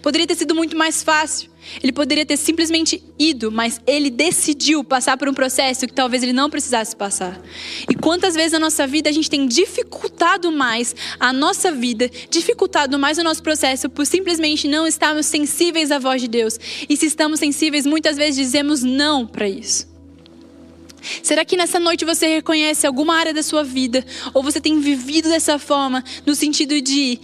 [0.01, 1.49] Poderia ter sido muito mais fácil.
[1.81, 6.33] Ele poderia ter simplesmente ido, mas ele decidiu passar por um processo que talvez ele
[6.33, 7.39] não precisasse passar.
[7.89, 12.97] E quantas vezes na nossa vida a gente tem dificultado mais a nossa vida, dificultado
[12.97, 16.59] mais o nosso processo por simplesmente não estarmos sensíveis à voz de Deus.
[16.89, 19.97] E se estamos sensíveis, muitas vezes dizemos não para isso.
[21.23, 25.29] Será que nessa noite você reconhece alguma área da sua vida ou você tem vivido
[25.29, 27.19] dessa forma no sentido de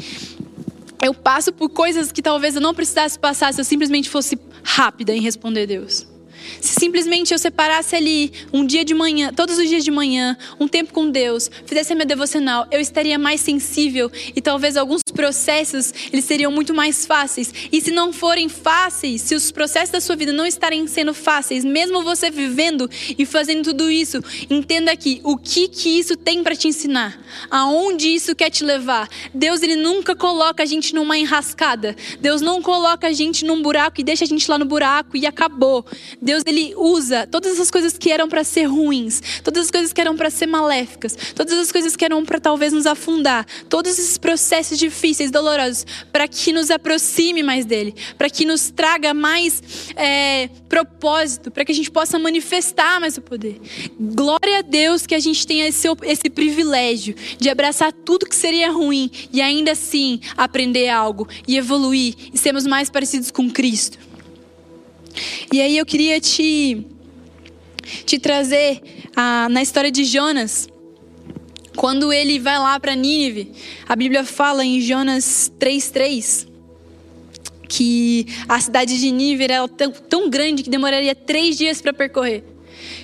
[1.01, 5.13] eu passo por coisas que talvez eu não precisasse passar se eu simplesmente fosse rápida
[5.13, 6.12] em responder Deus?
[6.61, 10.67] Se simplesmente eu separasse ali um dia de manhã, todos os dias de manhã, um
[10.67, 15.93] tempo com Deus, fizesse a minha devocional, eu estaria mais sensível e talvez alguns processos
[16.11, 17.53] eles seriam muito mais fáceis.
[17.71, 21.63] E se não forem fáceis, se os processos da sua vida não estarem sendo fáceis,
[21.63, 26.55] mesmo você vivendo e fazendo tudo isso, entenda aqui o que que isso tem para
[26.55, 29.09] te ensinar, aonde isso quer te levar.
[29.33, 31.95] Deus ele nunca coloca a gente numa enrascada.
[32.19, 35.25] Deus não coloca a gente num buraco e deixa a gente lá no buraco e
[35.25, 35.85] acabou.
[36.21, 40.01] Deus ele usa todas essas coisas que eram para ser ruins, todas as coisas que
[40.01, 44.17] eram para ser maléficas, todas as coisas que eram para talvez nos afundar, todos esses
[44.17, 49.61] processos difíceis, dolorosos, para que nos aproxime mais dele, para que nos traga mais
[49.95, 53.59] é, propósito, para que a gente possa manifestar mais o poder.
[53.99, 58.71] Glória a Deus que a gente tenha esse, esse privilégio de abraçar tudo que seria
[58.71, 64.12] ruim e ainda assim aprender algo e evoluir e sermos mais parecidos com Cristo.
[65.51, 66.85] E aí eu queria te,
[68.05, 68.81] te trazer
[69.15, 70.67] ah, na história de Jonas.
[71.75, 73.51] Quando ele vai lá para Nínive,
[73.87, 76.53] a Bíblia fala em Jonas 3,3
[77.67, 82.43] que a cidade de Nínive era tão, tão grande que demoraria três dias para percorrer.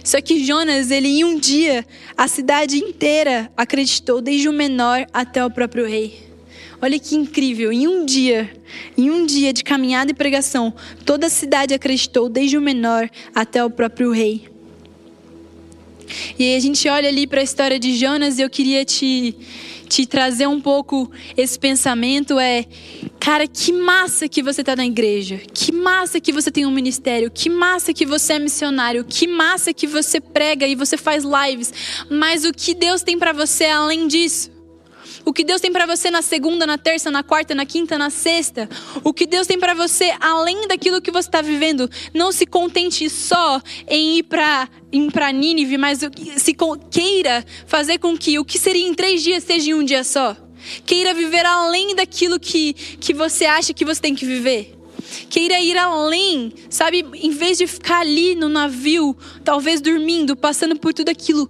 [0.03, 1.83] Só que Jonas, ele em um dia,
[2.15, 6.28] a cidade inteira acreditou, desde o menor até o próprio rei.
[6.81, 8.49] Olha que incrível, em um dia,
[8.97, 10.73] em um dia de caminhada e pregação,
[11.05, 14.47] toda a cidade acreditou, desde o menor até o próprio rei.
[16.37, 19.35] E aí a gente olha ali para a história de Jonas e eu queria te,
[19.89, 22.65] te trazer um pouco esse pensamento é,
[23.19, 27.29] cara, que massa que você está na igreja, que massa que você tem um ministério,
[27.29, 31.73] que massa que você é missionário, que massa que você prega e você faz lives,
[32.09, 34.58] mas o que Deus tem para você além disso?
[35.29, 38.09] O que Deus tem para você na segunda, na terça, na quarta, na quinta, na
[38.09, 38.67] sexta.
[39.03, 41.87] O que Deus tem para você além daquilo que você está vivendo.
[42.15, 45.99] Não se contente só em ir para ir para Nínive, mas
[46.35, 46.57] se
[46.89, 50.35] queira fazer com que o que seria em três dias seja em um dia só.
[50.83, 54.79] Queira viver além daquilo que, que você acha que você tem que viver
[55.29, 57.05] queira ir além, sabe?
[57.13, 61.49] Em vez de ficar ali no navio, talvez dormindo, passando por tudo aquilo,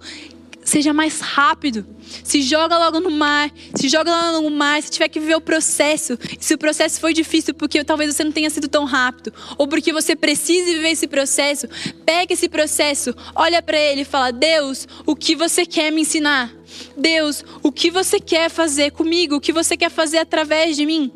[0.70, 1.84] seja mais rápido.
[2.24, 5.40] Se joga logo no mar, se joga logo no mar, se tiver que viver o
[5.40, 6.16] processo.
[6.38, 9.92] Se o processo foi difícil porque talvez você não tenha sido tão rápido, ou porque
[9.92, 11.68] você precisa viver esse processo,
[12.06, 16.52] pega esse processo, olha para ele e fala: Deus, o que você quer me ensinar?
[16.96, 19.36] Deus, o que você quer fazer comigo?
[19.36, 21.10] O que você quer fazer através de mim?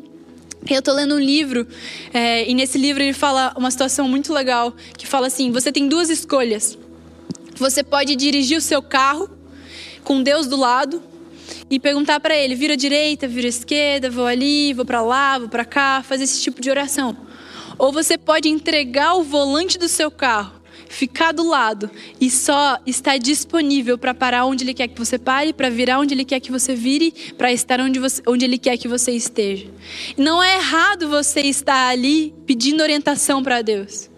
[0.69, 1.67] Eu estou lendo um livro
[2.11, 5.87] é, e nesse livro ele fala uma situação muito legal que fala assim: você tem
[5.87, 6.77] duas escolhas.
[7.57, 9.34] Você pode dirigir o seu carro
[10.05, 11.03] com Deus do lado
[11.69, 15.65] e perguntar para ele: vira direita, vira esquerda, vou ali, vou para lá, vou para
[15.65, 17.17] cá, fazer esse tipo de oração.
[17.77, 21.89] Ou você pode entregar o volante do seu carro, ficar do lado
[22.21, 26.13] e só estar disponível para parar onde ele quer que você pare, para virar onde
[26.13, 29.67] ele quer que você vire, para estar onde, você, onde ele quer que você esteja.
[30.15, 34.09] Não é errado você estar ali pedindo orientação para Deus.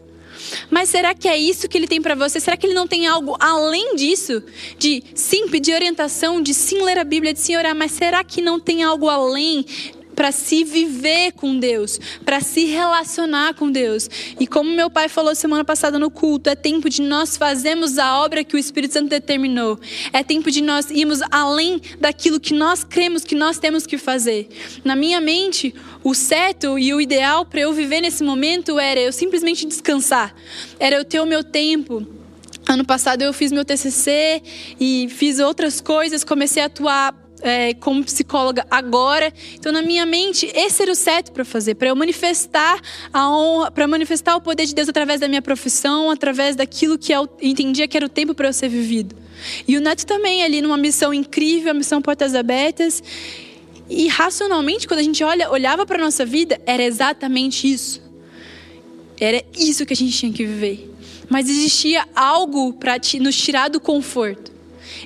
[0.70, 2.40] Mas será que é isso que ele tem para você?
[2.40, 4.44] Será que ele não tem algo além disso?
[4.78, 8.42] De sim pedir orientação, de sim ler a Bíblia, de sim orar, mas será que
[8.42, 9.66] não tem algo além
[10.18, 14.10] para se viver com Deus, para se relacionar com Deus.
[14.40, 18.18] E como meu pai falou semana passada no culto, é tempo de nós fazermos a
[18.18, 19.80] obra que o Espírito Santo determinou.
[20.12, 24.50] É tempo de nós irmos além daquilo que nós cremos que nós temos que fazer.
[24.84, 29.14] Na minha mente, o certo e o ideal para eu viver nesse momento era eu
[29.14, 30.34] simplesmente descansar.
[30.80, 32.08] Era eu ter o meu tempo.
[32.68, 34.42] Ano passado eu fiz meu TCC
[34.80, 39.34] e fiz outras coisas, comecei a atuar é, como psicóloga agora.
[39.56, 42.80] Então, na minha mente, esse era o certo para fazer, para eu manifestar
[43.14, 47.12] a honra, para manifestar o poder de Deus através da minha profissão, através daquilo que
[47.12, 49.16] eu entendia que era o tempo para eu ser vivido.
[49.68, 53.04] E o Neto também ali numa missão incrível, a missão Portas Abertas.
[53.90, 58.02] E racionalmente, quando a gente olha, olhava para nossa vida, era exatamente isso.
[59.20, 60.94] Era isso que a gente tinha que viver.
[61.30, 64.52] Mas existia algo para nos tirar do conforto.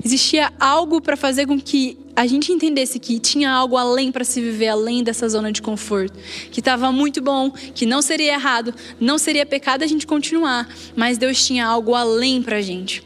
[0.03, 4.41] Existia algo para fazer com que a gente entendesse que tinha algo além para se
[4.41, 6.17] viver, além dessa zona de conforto,
[6.51, 11.17] que estava muito bom, que não seria errado, não seria pecado a gente continuar, mas
[11.17, 13.03] Deus tinha algo além para a gente.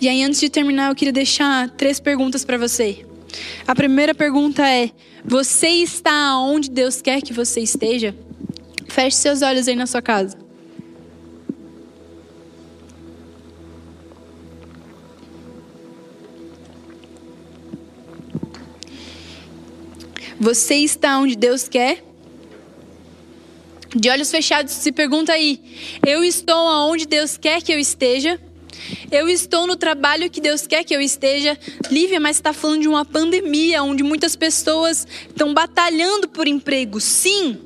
[0.00, 3.04] E aí, antes de terminar, eu queria deixar três perguntas para você.
[3.66, 4.90] A primeira pergunta é:
[5.24, 8.14] Você está onde Deus quer que você esteja?
[8.88, 10.45] Feche seus olhos aí na sua casa.
[20.38, 22.04] Você está onde Deus quer?
[23.94, 25.60] De olhos fechados, se pergunta aí:
[26.06, 28.38] eu estou aonde Deus quer que eu esteja?
[29.10, 31.58] Eu estou no trabalho que Deus quer que eu esteja.
[31.90, 37.00] Lívia, mas está falando de uma pandemia onde muitas pessoas estão batalhando por emprego.
[37.00, 37.58] Sim,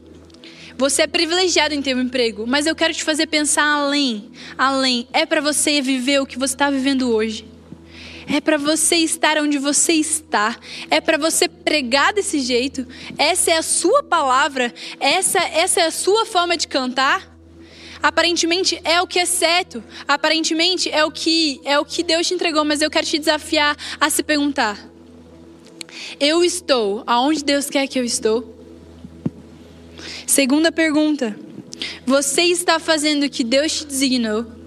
[0.78, 4.30] você é privilegiado em ter um emprego, mas eu quero te fazer pensar além.
[4.56, 5.08] Além.
[5.12, 7.49] É para você viver o que você está vivendo hoje
[8.32, 10.56] é para você estar onde você está,
[10.88, 12.86] é para você pregar desse jeito.
[13.18, 17.28] Essa é a sua palavra, essa, essa é a sua forma de cantar.
[18.02, 22.32] Aparentemente é o que é certo, aparentemente é o que é o que Deus te
[22.32, 24.78] entregou, mas eu quero te desafiar a se perguntar:
[26.18, 28.56] eu estou aonde Deus quer que eu estou?
[30.26, 31.36] Segunda pergunta:
[32.06, 34.59] você está fazendo o que Deus te designou?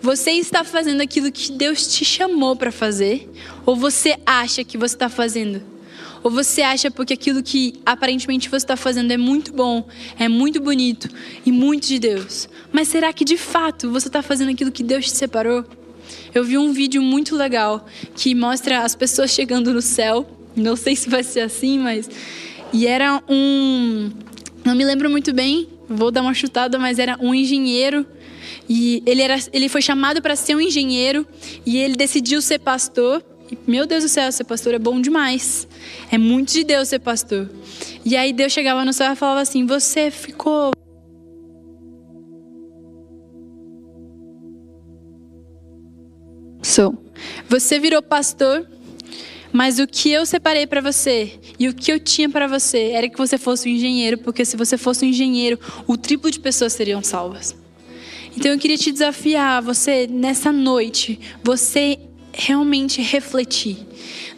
[0.00, 3.28] Você está fazendo aquilo que Deus te chamou para fazer?
[3.66, 5.60] Ou você acha que você está fazendo?
[6.22, 9.86] Ou você acha porque aquilo que aparentemente você está fazendo é muito bom,
[10.16, 11.08] é muito bonito
[11.44, 12.48] e muito de Deus?
[12.72, 15.64] Mas será que de fato você está fazendo aquilo que Deus te separou?
[16.32, 17.84] Eu vi um vídeo muito legal
[18.14, 20.28] que mostra as pessoas chegando no céu.
[20.54, 22.08] Não sei se vai ser assim, mas.
[22.72, 24.10] E era um.
[24.64, 28.06] Não me lembro muito bem, vou dar uma chutada, mas era um engenheiro
[28.68, 31.26] e ele, era, ele foi chamado para ser um engenheiro
[31.64, 33.24] e ele decidiu ser pastor.
[33.50, 35.66] E, meu Deus do céu, ser pastor é bom demais.
[36.10, 37.50] É muito de Deus ser pastor.
[38.04, 40.72] E aí Deus chegava no céu e falava assim: Você ficou.
[47.48, 48.68] Você virou pastor,
[49.50, 53.08] mas o que eu separei para você e o que eu tinha para você era
[53.08, 56.74] que você fosse um engenheiro, porque se você fosse um engenheiro, o triplo de pessoas
[56.74, 57.56] seriam salvas.
[58.38, 61.98] Então eu queria te desafiar, você nessa noite, você
[62.32, 63.76] realmente refletir.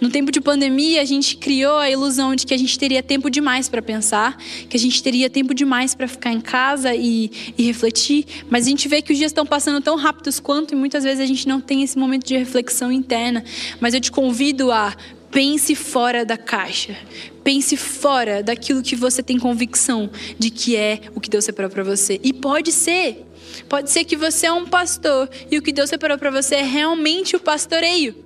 [0.00, 3.28] No tempo de pandemia, a gente criou a ilusão de que a gente teria tempo
[3.28, 4.38] demais para pensar,
[4.70, 8.70] que a gente teria tempo demais para ficar em casa e, e, refletir, mas a
[8.70, 11.46] gente vê que os dias estão passando tão rápidos quanto e muitas vezes a gente
[11.46, 13.44] não tem esse momento de reflexão interna.
[13.80, 14.96] Mas eu te convido a
[15.30, 16.96] pense fora da caixa.
[17.44, 21.84] Pense fora daquilo que você tem convicção de que é o que Deus separou para
[21.84, 22.18] você.
[22.24, 23.26] E pode ser
[23.68, 26.62] Pode ser que você é um pastor e o que Deus separou para você é
[26.62, 28.24] realmente o pastoreio.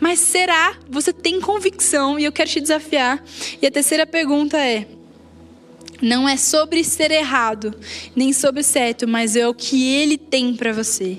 [0.00, 0.76] Mas será?
[0.88, 3.22] Você tem convicção e eu quero te desafiar.
[3.60, 4.86] E a terceira pergunta é:
[6.02, 7.74] não é sobre ser errado,
[8.14, 11.18] nem sobre certo, mas é o que ele tem para você.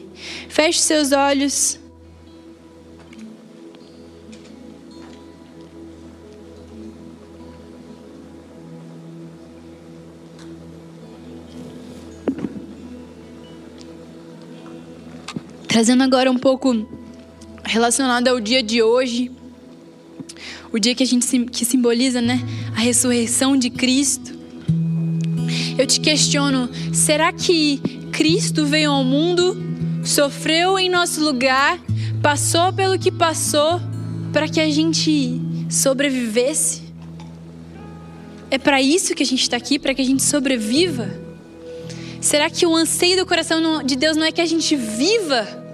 [0.50, 1.80] Feche seus olhos.
[15.76, 16.88] Trazendo agora um pouco
[17.62, 19.30] relacionado ao dia de hoje,
[20.72, 22.42] o dia que a gente que simboliza, né,
[22.74, 24.34] a ressurreição de Cristo.
[25.78, 27.82] Eu te questiono, será que
[28.14, 29.62] Cristo veio ao mundo,
[30.02, 31.78] sofreu em nosso lugar,
[32.22, 33.82] passou pelo que passou
[34.32, 36.84] para que a gente sobrevivesse?
[38.50, 41.14] É para isso que a gente está aqui, para que a gente sobreviva?
[42.22, 45.65] Será que o anseio do coração de Deus não é que a gente viva?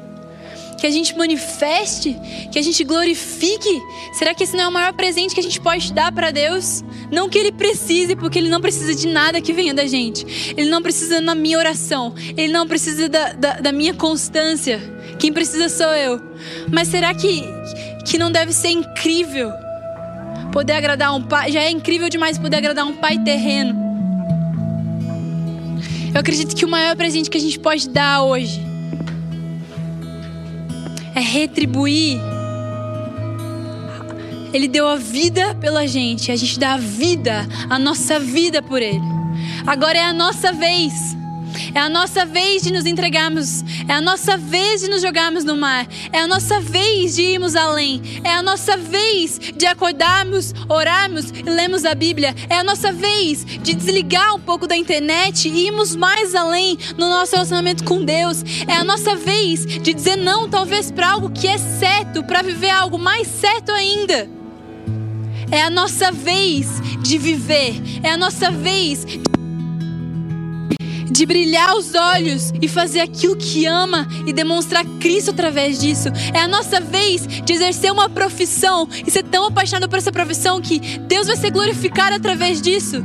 [0.81, 2.19] Que a gente manifeste,
[2.51, 3.83] que a gente glorifique?
[4.13, 6.83] Será que esse não é o maior presente que a gente pode dar para Deus?
[7.11, 10.25] Não que Ele precise, porque Ele não precisa de nada que venha da gente.
[10.57, 12.15] Ele não precisa da minha oração.
[12.35, 14.81] Ele não precisa da, da, da minha constância.
[15.19, 16.19] Quem precisa sou eu.
[16.71, 17.43] Mas será que,
[18.03, 19.51] que não deve ser incrível
[20.51, 21.51] poder agradar um pai?
[21.51, 23.79] Já é incrível demais poder agradar um pai terreno.
[26.11, 28.70] Eu acredito que o maior presente que a gente pode dar hoje
[31.21, 32.19] é retribuir.
[34.53, 38.81] Ele deu a vida pela gente, a gente dá a vida, a nossa vida por
[38.81, 38.99] Ele.
[39.65, 41.15] Agora é a nossa vez.
[41.73, 43.63] É a nossa vez de nos entregarmos.
[43.87, 45.87] É a nossa vez de nos jogarmos no mar.
[46.11, 48.01] É a nossa vez de irmos além.
[48.23, 52.35] É a nossa vez de acordarmos, orarmos e lermos a Bíblia.
[52.49, 57.09] É a nossa vez de desligar um pouco da internet e irmos mais além no
[57.09, 58.43] nosso relacionamento com Deus.
[58.67, 62.69] É a nossa vez de dizer não, talvez, para algo que é certo, para viver
[62.69, 64.29] algo mais certo ainda.
[65.51, 67.75] É a nossa vez de viver.
[68.01, 69.30] É a nossa vez de
[71.25, 76.09] brilhar os olhos e fazer aquilo que ama e demonstrar Cristo através disso.
[76.33, 80.61] É a nossa vez de exercer uma profissão e ser tão apaixonado por essa profissão
[80.61, 83.03] que Deus vai ser glorificado através disso.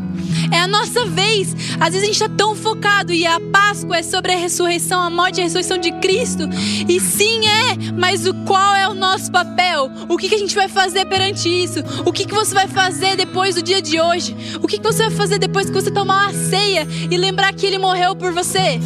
[0.50, 1.54] É a nossa vez.
[1.80, 5.10] Às vezes a gente está tão focado e a Páscoa é sobre a ressurreição, a
[5.10, 6.48] morte e a ressurreição de Cristo.
[6.88, 9.90] E sim é, mas o qual é o nosso papel?
[10.08, 11.80] O que, que a gente vai fazer perante isso?
[12.04, 14.36] O que, que você vai fazer depois do dia de hoje?
[14.62, 17.66] O que, que você vai fazer depois que você tomar uma ceia e lembrar que
[17.66, 18.78] Ele morreu por você?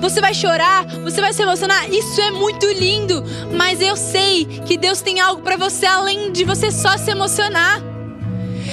[0.00, 3.22] Você vai chorar, você vai se emocionar, isso é muito lindo,
[3.56, 7.93] mas eu sei que Deus tem algo para você além de você só se emocionar.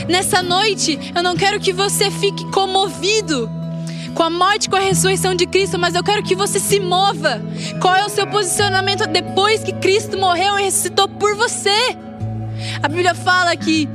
[0.07, 3.49] Nessa noite, eu não quero que você fique comovido
[4.13, 7.41] com a morte, com a ressurreição de Cristo, mas eu quero que você se mova.
[7.79, 11.95] Qual é o seu posicionamento depois que Cristo morreu e ressuscitou por você?
[12.81, 13.87] A Bíblia fala que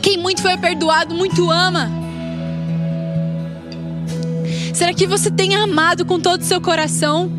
[0.00, 1.90] quem muito foi perdoado, muito ama.
[4.74, 7.30] Será que você tem amado com todo o seu coração?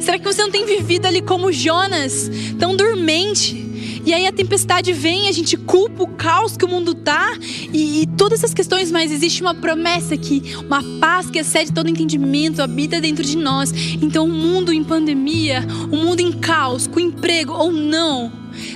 [0.00, 3.73] Será que você não tem vivido ali como Jonas, tão dormente?
[4.06, 7.36] E aí a tempestade vem, a gente culpa o caos que o mundo tá
[7.72, 11.88] e, e todas essas questões, mas existe uma promessa que uma paz que excede todo
[11.88, 13.72] entendimento habita dentro de nós.
[14.02, 18.30] Então o mundo em pandemia, o mundo em caos, com emprego ou não,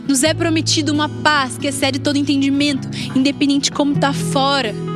[0.09, 4.88] nos é prometido uma paz que excede todo entendimento, independente de como tá fora.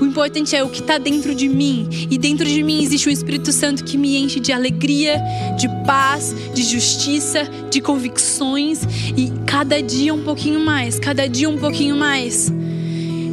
[0.00, 1.88] O importante é o que está dentro de mim.
[2.10, 5.22] E dentro de mim existe o Espírito Santo que me enche de alegria,
[5.58, 8.82] de paz, de justiça, de convicções.
[9.16, 12.52] E cada dia um pouquinho mais, cada dia um pouquinho mais.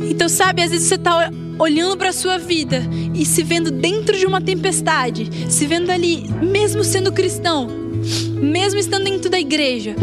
[0.09, 2.83] Então, sabe, às vezes você está olhando para a sua vida
[3.13, 7.67] e se vendo dentro de uma tempestade, se vendo ali, mesmo sendo cristão,
[8.41, 9.95] mesmo estando dentro da igreja,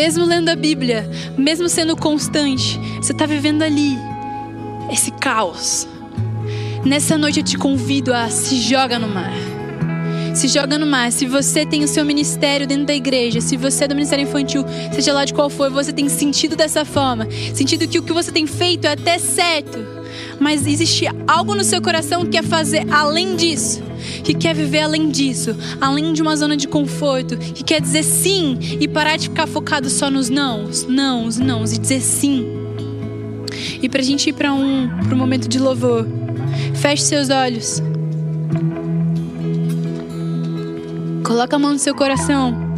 [0.00, 3.98] mesmo lendo a Bíblia, mesmo sendo constante, você está vivendo ali
[4.90, 5.86] esse caos.
[6.86, 9.30] Nessa noite eu te convido a se joga no mar.
[10.34, 11.12] Se joga no mar.
[11.12, 14.64] Se você tem o seu ministério dentro da igreja, se você é do ministério infantil,
[14.90, 18.32] seja lá de qual for, você tem sentido dessa forma, sentido que o que você
[18.32, 19.99] tem feito é até certo,
[20.40, 23.90] mas existe algo no seu coração que quer fazer além disso
[24.24, 28.58] que quer viver além disso, além de uma zona de conforto, que quer dizer sim
[28.80, 32.46] e parar de ficar focado só nos nãos, nãos, nãos e dizer sim.
[33.82, 36.06] E para a gente ir para um, um momento de louvor,
[36.74, 37.82] feche seus olhos.
[41.24, 42.69] Coloca a mão no seu coração.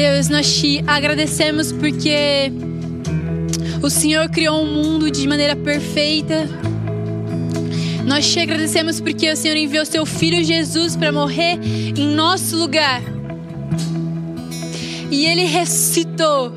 [0.00, 2.50] Deus, nós te agradecemos porque
[3.82, 6.48] o Senhor criou um mundo de maneira perfeita.
[8.06, 13.02] Nós te agradecemos porque o Senhor enviou seu filho Jesus para morrer em nosso lugar.
[15.10, 16.50] E ele ressuscitou.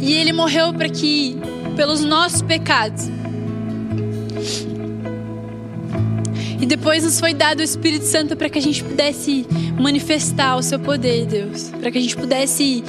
[0.00, 1.36] E ele morreu para que
[1.76, 3.10] pelos nossos pecados
[6.64, 9.46] E depois nos foi dado o Espírito Santo para que a gente pudesse
[9.78, 11.68] manifestar o seu poder, Deus.
[11.68, 12.82] Para que a gente pudesse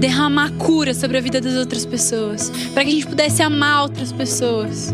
[0.00, 2.50] derramar cura sobre a vida das outras pessoas.
[2.74, 4.92] Para que a gente pudesse amar outras pessoas.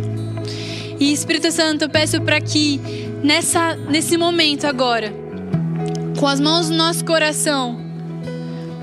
[1.01, 2.79] E Espírito Santo, eu peço para que
[3.25, 5.15] nessa, nesse momento agora,
[6.21, 7.81] com as mãos no nosso coração,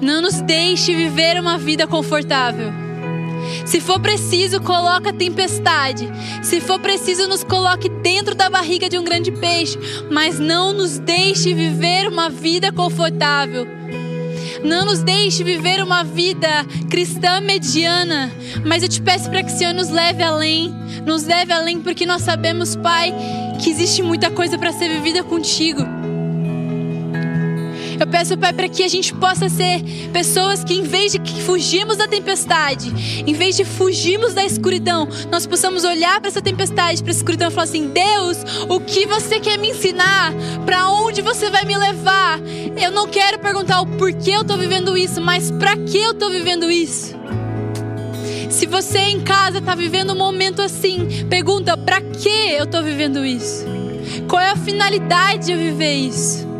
[0.01, 2.82] não nos deixe viver uma vida confortável
[3.65, 6.09] se for preciso, coloca tempestade.
[6.41, 9.77] Se for preciso, nos coloque dentro da barriga de um grande peixe.
[10.11, 13.67] Mas não nos deixe viver uma vida confortável.
[14.63, 18.31] Não nos deixe viver uma vida cristã mediana.
[18.65, 20.73] Mas eu te peço para que o Senhor nos leve além.
[21.05, 23.13] Nos leve além, porque nós sabemos, Pai,
[23.61, 26.02] que existe muita coisa para ser vivida contigo.
[27.99, 29.81] Eu peço, Pai, para que a gente possa ser
[30.11, 35.07] pessoas que, em vez de que fugirmos da tempestade, em vez de fugirmos da escuridão,
[35.31, 38.37] nós possamos olhar para essa tempestade, para essa escuridão e falar assim: Deus,
[38.69, 40.33] o que você quer me ensinar?
[40.65, 42.39] Para onde você vai me levar?
[42.81, 46.29] Eu não quero perguntar o porquê eu estou vivendo isso, mas para que eu estou
[46.29, 47.15] vivendo isso?
[48.49, 53.25] Se você em casa está vivendo um momento assim, pergunta: para que eu estou vivendo
[53.25, 53.65] isso?
[54.27, 56.52] Qual é a finalidade de eu viver isso?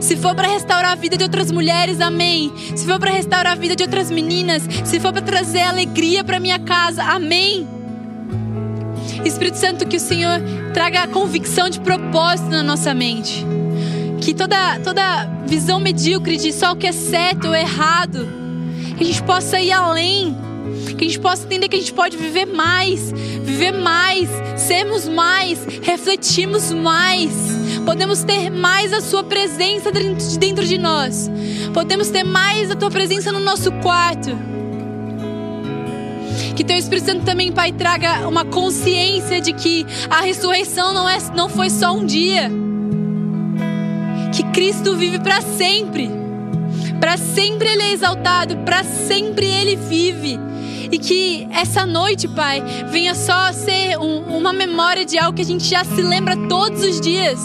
[0.00, 2.52] Se for para restaurar a vida de outras mulheres, amém.
[2.74, 6.38] Se for para restaurar a vida de outras meninas, se for para trazer alegria para
[6.40, 7.66] minha casa, amém.
[9.24, 10.40] Espírito Santo, que o Senhor
[10.72, 13.44] traga a convicção de propósito na nossa mente.
[14.20, 18.28] Que toda, toda visão medíocre de só o que é certo ou errado,
[18.96, 20.36] que a gente possa ir além.
[20.96, 25.64] Que a gente possa entender que a gente pode viver mais, viver mais, sermos mais,
[25.82, 27.55] refletirmos mais.
[27.86, 31.30] Podemos ter mais a Sua presença dentro de nós.
[31.72, 34.36] Podemos ter mais a Tua presença no nosso quarto.
[36.56, 41.16] Que Teu Espírito Santo também, Pai, traga uma consciência de que a ressurreição não, é,
[41.36, 42.50] não foi só um dia.
[44.34, 46.10] Que Cristo vive para sempre.
[46.98, 50.40] Para sempre Ele é exaltado, para sempre Ele vive.
[50.90, 55.44] E que essa noite, Pai, venha só ser um, uma memória de algo que a
[55.44, 57.38] gente já se lembra todos os dias.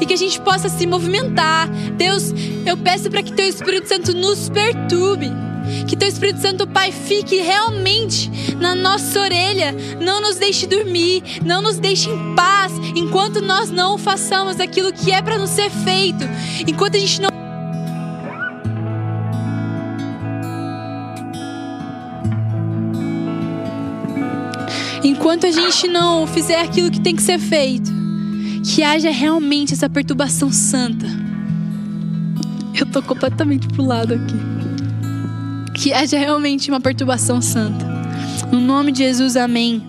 [0.00, 1.68] E que a gente possa se movimentar.
[1.96, 2.32] Deus,
[2.66, 5.44] eu peço para que Teu Espírito Santo nos perturbe
[5.86, 8.30] que teu Espírito Santo, Pai, fique realmente
[8.60, 9.74] na nossa orelha.
[10.00, 15.10] Não nos deixe dormir, não nos deixe em paz enquanto nós não façamos aquilo que
[15.10, 16.24] é para nos ser feito.
[16.66, 17.34] Enquanto a gente não
[25.02, 27.93] Enquanto a gente não fizer aquilo que tem que ser feito,
[28.64, 31.06] que haja realmente essa perturbação santa.
[32.78, 34.54] Eu tô completamente pro lado aqui
[35.74, 37.84] que haja realmente uma perturbação santa.
[38.50, 39.82] No nome de Jesus, amém.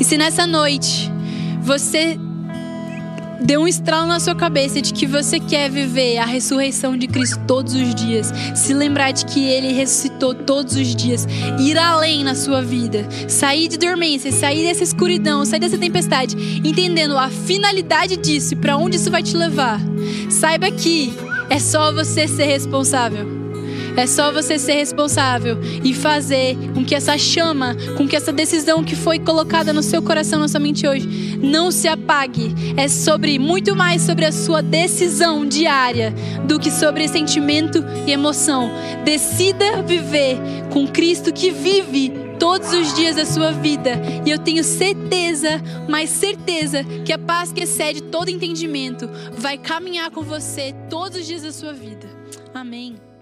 [0.00, 1.12] E se nessa noite
[1.62, 2.18] você
[3.44, 7.38] deu um estralo na sua cabeça de que você quer viver a ressurreição de Cristo
[7.46, 11.28] todos os dias, se lembrar de que Ele ressuscitou todos os dias,
[11.60, 16.34] ir além na sua vida, sair de dormência, sair dessa escuridão, sair dessa tempestade,
[16.64, 19.78] entendendo a finalidade disso e para onde isso vai te levar,
[20.30, 21.12] saiba que
[21.50, 23.43] é só você ser responsável.
[23.96, 28.82] É só você ser responsável e fazer com que essa chama, com que essa decisão
[28.82, 32.54] que foi colocada no seu coração, na sua mente hoje, não se apague.
[32.76, 36.12] É sobre muito mais sobre a sua decisão diária
[36.46, 38.70] do que sobre sentimento e emoção.
[39.04, 40.38] Decida viver
[40.72, 43.92] com Cristo que vive todos os dias da sua vida.
[44.26, 50.10] E eu tenho certeza, mais certeza, que a paz que excede todo entendimento vai caminhar
[50.10, 52.08] com você todos os dias da sua vida.
[52.52, 53.13] Amém.